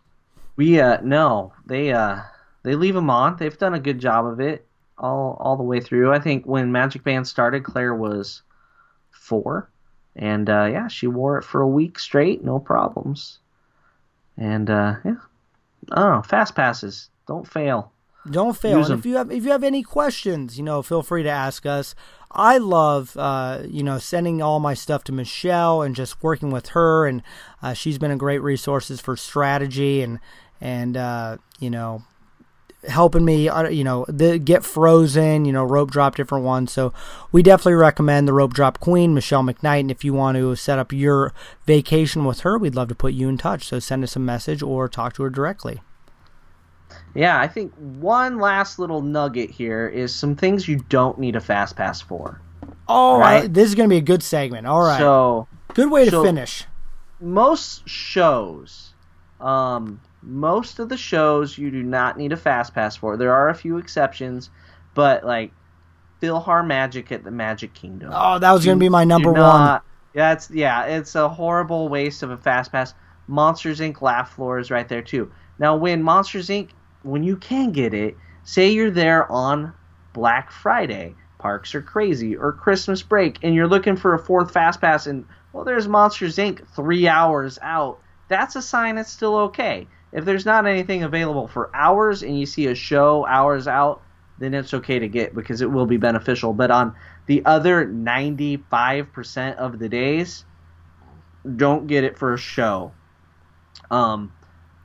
[0.56, 2.22] We uh no, they uh
[2.64, 3.36] they leave them on.
[3.36, 4.66] They've done a good job of it
[4.98, 6.14] all all the way through.
[6.14, 8.42] I think when Magic Band started, Claire was
[9.12, 9.70] four
[10.16, 13.40] and uh, yeah, she wore it for a week straight, no problems.
[14.38, 15.16] And uh, yeah,
[15.92, 16.22] I.
[16.22, 17.92] Fast passes, don't fail.
[18.30, 18.80] Don't fail.
[18.86, 21.66] and if you have if you have any questions, you know, feel free to ask
[21.66, 21.94] us.
[22.32, 26.70] I love, uh, you know, sending all my stuff to Michelle and just working with
[26.70, 27.22] her, and
[27.62, 30.20] uh, she's been a great resources for strategy and
[30.62, 32.04] and uh, you know
[32.88, 36.72] helping me, uh, you know, the, get frozen, you know, rope drop different ones.
[36.72, 36.94] So
[37.32, 39.82] we definitely recommend the rope drop queen, Michelle McKnight.
[39.82, 41.34] And if you want to set up your
[41.66, 43.66] vacation with her, we'd love to put you in touch.
[43.66, 45.82] So send us a message or talk to her directly.
[47.16, 51.42] Yeah, I think one last little nugget here is some things you don't need a
[51.42, 52.42] fast pass for.
[52.88, 53.44] Oh, right?
[53.44, 54.68] I, this is going to be a good segment.
[54.68, 55.00] All right.
[55.00, 56.66] So good way to finish.
[57.20, 58.94] Most shows,
[59.40, 63.18] um, most of the shows you do not need a fast pass for.
[63.18, 64.50] There are a few exceptions,
[64.94, 65.52] but like
[66.22, 68.12] PhilharMagic at the Magic Kingdom.
[68.14, 69.92] Oh, that was going to be my number not, one.
[70.14, 72.94] Yeah, it's yeah, it's a horrible waste of a fast pass.
[73.28, 74.02] Monsters Inc.
[74.02, 75.32] Laugh Floor is right there too.
[75.60, 76.70] Now, when Monsters Inc.
[77.04, 79.74] when you can get it, say you're there on
[80.14, 84.80] Black Friday, parks are crazy, or Christmas break, and you're looking for a fourth fast
[84.80, 86.66] pass, and well, there's Monsters Inc.
[86.76, 88.00] three hours out.
[88.30, 92.46] That's a sign it's still okay if there's not anything available for hours and you
[92.46, 94.02] see a show hours out,
[94.40, 96.54] then it's okay to get because it will be beneficial.
[96.54, 96.96] But on
[97.26, 100.46] the other 95% of the days,
[101.56, 102.92] don't get it for a show.
[103.90, 104.32] Um,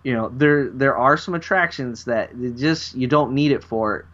[0.03, 4.07] you know, there there are some attractions that just you don't need it for.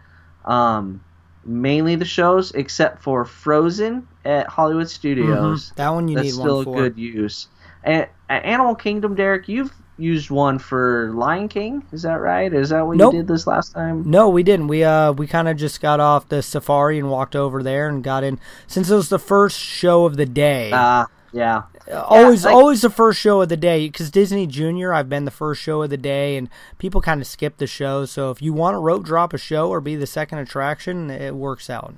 [0.45, 1.03] Um,
[1.45, 5.67] mainly the shows, except for Frozen at Hollywood Studios.
[5.67, 5.75] Mm-hmm.
[5.77, 6.75] That one you That's need still one for.
[6.75, 7.49] good use.
[7.83, 11.85] And at Animal Kingdom, Derek, you've used one for Lion King.
[11.93, 12.53] Is that right?
[12.53, 13.15] Is that what nope.
[13.15, 14.09] you did this last time?
[14.09, 14.69] No, we didn't.
[14.69, 18.03] We uh we kind of just got off the safari and walked over there and
[18.03, 20.71] got in since it was the first show of the day.
[20.73, 21.63] Ah, uh, yeah.
[21.93, 24.95] Always, yeah, like, always the first show of the day because Disney Junior.
[24.95, 28.07] I've been the first show of the day, and people kind of skip the show.
[28.07, 31.35] So if you want to rope drop a show or be the second attraction, it
[31.35, 31.95] works out.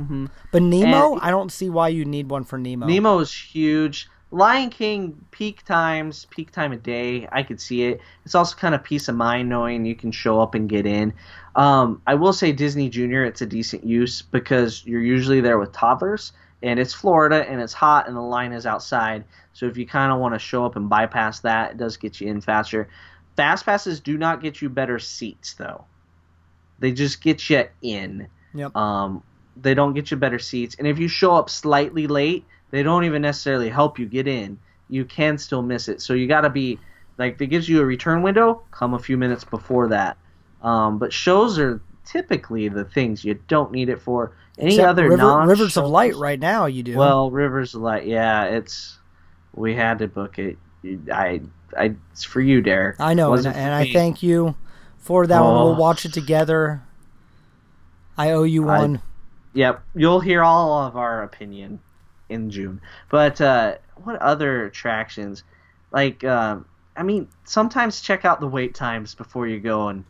[0.00, 0.26] Mm-hmm.
[0.50, 2.86] But Nemo, and I don't see why you need one for Nemo.
[2.86, 4.08] Nemo is huge.
[4.30, 8.00] Lion King peak times, peak time of day, I could see it.
[8.24, 11.14] It's also kind of peace of mind knowing you can show up and get in.
[11.56, 15.72] Um, I will say Disney Junior, it's a decent use because you're usually there with
[15.72, 19.24] toddlers, and it's Florida and it's hot and the line is outside.
[19.54, 22.20] So if you kind of want to show up and bypass that, it does get
[22.20, 22.88] you in faster.
[23.36, 25.84] Fast passes do not get you better seats though.
[26.80, 28.28] They just get you in.
[28.54, 28.76] Yep.
[28.76, 29.22] Um,
[29.60, 33.04] they don't get you better seats, and if you show up slightly late they don't
[33.04, 34.58] even necessarily help you get in.
[34.88, 36.00] You can still miss it.
[36.00, 36.78] So you got to be
[37.16, 38.62] like, it gives you a return window.
[38.70, 40.16] Come a few minutes before that.
[40.62, 44.32] Um, but shows are typically the things you don't need it for.
[44.58, 46.96] Any Except other River, non Rivers of Light right now you do.
[46.96, 48.98] Well, Rivers of Light, yeah, it's
[49.54, 50.58] we had to book it.
[51.12, 51.42] I,
[51.76, 52.98] I, it's for you, Derek.
[52.98, 54.56] I know, and, and I thank you
[54.96, 55.44] for that oh.
[55.44, 55.54] one.
[55.54, 56.82] We'll watch it together.
[58.16, 59.00] I owe you one.
[59.58, 61.80] Yep, you'll hear all of our opinion
[62.28, 62.80] in June.
[63.10, 65.42] But uh, what other attractions?
[65.90, 66.58] Like, uh,
[66.96, 70.04] I mean, sometimes check out the wait times before you go and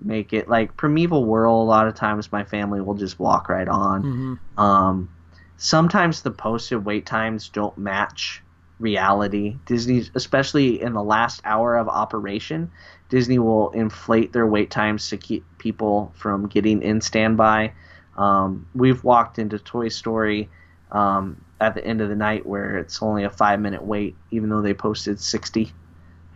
[0.00, 0.48] make it.
[0.48, 4.02] Like Primeval Whirl, a lot of times my family will just walk right on.
[4.02, 4.58] Mm-hmm.
[4.58, 5.10] Um,
[5.58, 8.42] sometimes the posted wait times don't match
[8.80, 9.58] reality.
[9.66, 12.70] Disney, especially in the last hour of operation,
[13.10, 17.74] Disney will inflate their wait times to keep people from getting in standby.
[18.16, 20.48] Um, we've walked into Toy Story
[20.90, 24.48] um, at the end of the night where it's only a five minute wait, even
[24.48, 25.72] though they posted 60,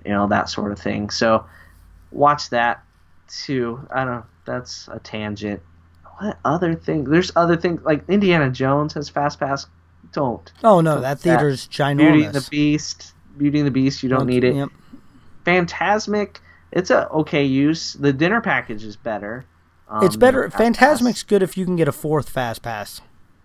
[0.05, 1.11] you know, that sort of thing.
[1.11, 1.47] So
[2.11, 2.85] watch that
[3.29, 3.87] too.
[3.91, 4.15] I don't.
[4.15, 4.25] Know.
[4.45, 5.63] That's a tangent.
[6.19, 7.05] What other thing?
[7.05, 9.67] There's other things like Indiana Jones has fast pass.
[10.13, 10.51] Don't.
[10.65, 11.99] Oh no, that theater's ginormous.
[11.99, 13.15] Beauty and the Beast.
[13.37, 14.03] Beauty and the Beast.
[14.03, 14.57] You don't need it.
[14.57, 14.69] Yep.
[15.47, 16.37] Fantasmic.
[16.73, 17.95] It's a okay use.
[17.95, 19.45] The dinner package is better.
[19.91, 20.49] Um, It's better.
[20.49, 20.59] Pass.
[20.61, 23.01] Fantasmic's good if you can get a fourth fast pass.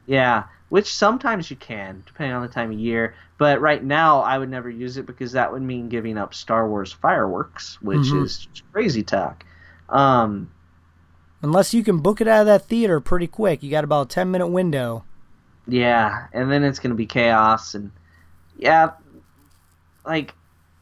[0.05, 3.15] Yeah, which sometimes you can, depending on the time of year.
[3.39, 6.69] But right now, I would never use it because that would mean giving up Star
[6.69, 8.23] Wars fireworks, which Mhm.
[8.23, 9.43] is crazy talk.
[9.89, 10.51] Um,
[11.41, 13.61] Unless you can book it out of that theater pretty quick.
[13.63, 15.03] You got about a 10 minute window.
[15.67, 17.91] yeah, and then it's gonna be chaos, and
[18.57, 18.91] yeah,
[20.05, 20.33] like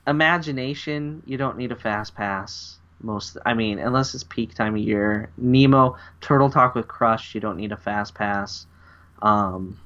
[0.05, 1.23] imagination.
[1.25, 2.79] You don't need a fast pass.
[3.03, 5.29] Most, I mean, unless it's peak time of year.
[5.37, 7.35] Nemo, Turtle Talk with Crush.
[7.35, 8.65] You don't need a fast pass.
[9.21, 9.77] Um,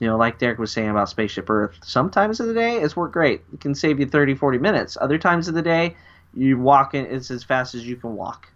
[0.00, 3.12] you know, like Derek was saying about Spaceship Earth, sometimes of the day it's worked
[3.12, 3.42] great.
[3.52, 4.98] It can save you 30, 40 minutes.
[5.00, 5.96] Other times of the day,
[6.34, 8.48] you walk in, it's as fast as you can walk.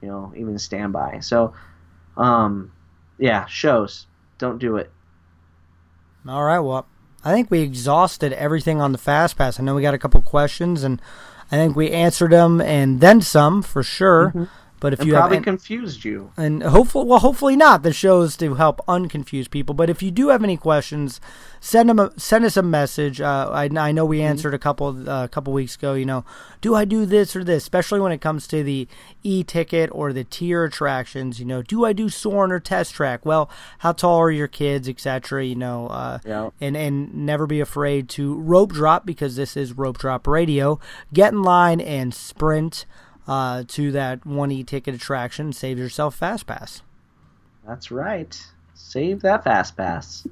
[0.00, 1.18] You know, even standby.
[1.20, 1.52] So,
[2.16, 2.70] um,
[3.18, 4.06] yeah, shows.
[4.38, 4.92] Don't do it.
[6.28, 6.86] All right, well,
[7.24, 9.58] I think we exhausted everything on the fast pass.
[9.58, 11.02] I know we got a couple questions, and
[11.50, 14.28] I think we answered them and then some for sure.
[14.28, 14.44] Mm-hmm.
[14.80, 16.30] But if And you have probably an- confused you.
[16.36, 17.82] and hopefully well hopefully not.
[17.82, 19.74] The show's to help unconfuse people.
[19.74, 21.20] But if you do have any questions
[21.60, 23.20] send them a, send us a message.
[23.20, 26.24] Uh, I, I know we answered a couple uh, a couple weeks ago you know
[26.60, 27.62] do i do this or this?
[27.64, 28.86] Especially when it comes to the
[29.24, 33.26] e-ticket or the tier attractions you know do i do Soarin' or test track?
[33.26, 36.50] Well how tall are your kids etc you know uh, Yeah.
[36.60, 40.78] and and never be afraid to rope drop because this is rope drop radio.
[41.12, 42.86] Get in line and sprint
[43.28, 46.82] uh, to that one e-ticket attraction save yourself fast pass.
[47.66, 48.34] That's right.
[48.74, 50.26] Save that fast pass.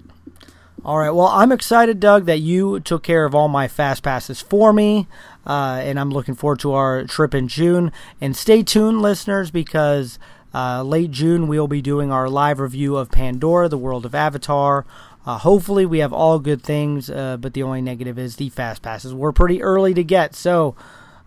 [0.84, 1.10] all right.
[1.10, 5.06] Well i'm excited doug that you took care of all my fast passes for me
[5.46, 7.92] uh, and i'm looking forward to our trip in june.
[8.20, 10.18] And stay tuned listeners because
[10.54, 14.86] uh, late june we'll be doing our live review of pandora the world of avatar.
[15.26, 18.80] Uh, hopefully we have all good things uh, but the only negative is the fast
[18.80, 20.34] passes we're pretty early to get.
[20.34, 20.76] So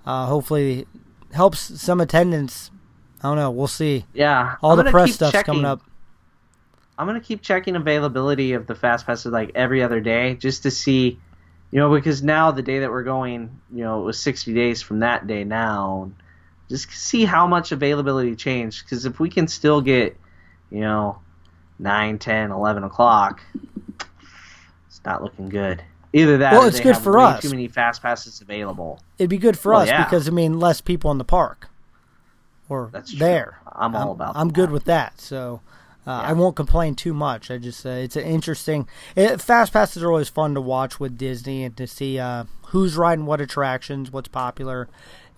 [0.05, 0.87] uh, hopefully
[1.33, 2.71] helps some attendance
[3.21, 4.55] i don't know we'll see Yeah.
[4.61, 5.53] all I'm the press stuff's checking.
[5.55, 5.81] coming up
[6.97, 10.71] I'm gonna keep checking availability of the fast passes like every other day just to
[10.71, 11.17] see,
[11.71, 14.81] you know, because now the day that we're going, you know, it was 60 days
[14.81, 16.11] from that day now.
[16.67, 18.83] Just see how much availability changed.
[18.83, 20.17] Because if we can still get,
[20.69, 21.19] you know,
[21.79, 23.39] 9, 10, 11 o'clock,
[24.87, 25.81] it's not looking good.
[26.13, 27.41] Either that, Well, or it's good for us.
[27.43, 28.99] Too many fast passes available.
[29.19, 30.03] it'd be good for Well, us yeah.
[30.03, 31.67] because I mean less people in the park
[32.67, 33.19] or That's true.
[33.19, 33.59] there.
[33.71, 34.53] I'm all about I'm that.
[34.53, 35.61] good with that, so
[36.07, 37.51] uh, I won't complain too much.
[37.51, 38.87] I just uh, it's an interesting.
[39.15, 42.95] It, fast passes are always fun to watch with Disney and to see uh, who's
[42.97, 44.87] riding what attractions, what's popular,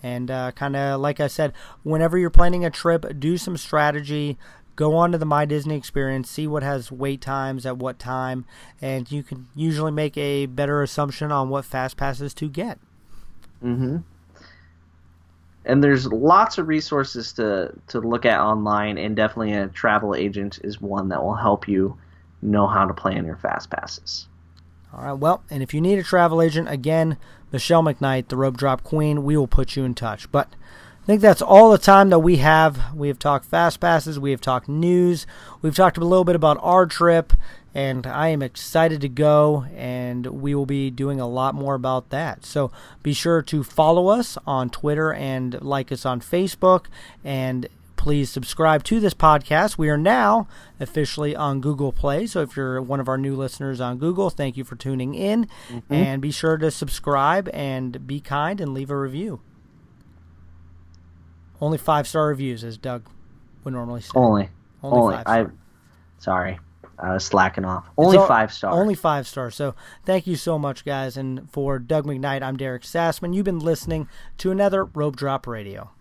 [0.01, 1.53] and uh, kind of like I said,
[1.83, 4.37] whenever you're planning a trip, do some strategy.
[4.81, 8.45] Go on to the My Disney experience, see what has wait times at what time,
[8.81, 12.79] and you can usually make a better assumption on what fast passes to get.
[13.63, 13.97] Mm-hmm.
[15.65, 20.57] And there's lots of resources to, to look at online, and definitely a travel agent
[20.63, 21.95] is one that will help you
[22.41, 24.27] know how to plan your fast passes.
[24.91, 25.13] All right.
[25.13, 27.17] Well, and if you need a travel agent, again,
[27.51, 30.31] Michelle McKnight, the rope drop queen, we will put you in touch.
[30.31, 30.49] But
[31.11, 32.95] think that's all the time that we have.
[32.95, 35.27] We have talked fast passes, we have talked news,
[35.61, 37.33] we've talked a little bit about our trip,
[37.75, 42.11] and I am excited to go, and we will be doing a lot more about
[42.11, 42.45] that.
[42.45, 42.71] So
[43.03, 46.85] be sure to follow us on Twitter and like us on Facebook,
[47.25, 49.77] and please subscribe to this podcast.
[49.77, 50.47] We are now
[50.79, 52.25] officially on Google Play.
[52.25, 55.49] So if you're one of our new listeners on Google, thank you for tuning in.
[55.67, 55.93] Mm-hmm.
[55.93, 59.41] And be sure to subscribe and be kind and leave a review.
[61.61, 63.03] Only five star reviews, as Doug
[63.63, 64.11] would normally say.
[64.15, 64.49] Only,
[64.83, 65.15] Only only.
[65.23, 65.45] five I,
[66.17, 66.59] sorry,
[66.97, 67.85] I was slacking off.
[67.97, 68.75] Only all- five stars.
[68.75, 69.55] Only five stars.
[69.55, 71.17] So thank you so much, guys.
[71.17, 73.33] And for Doug McKnight, I'm Derek Sassman.
[73.35, 74.07] You've been listening
[74.39, 75.91] to another Rope Drop Radio.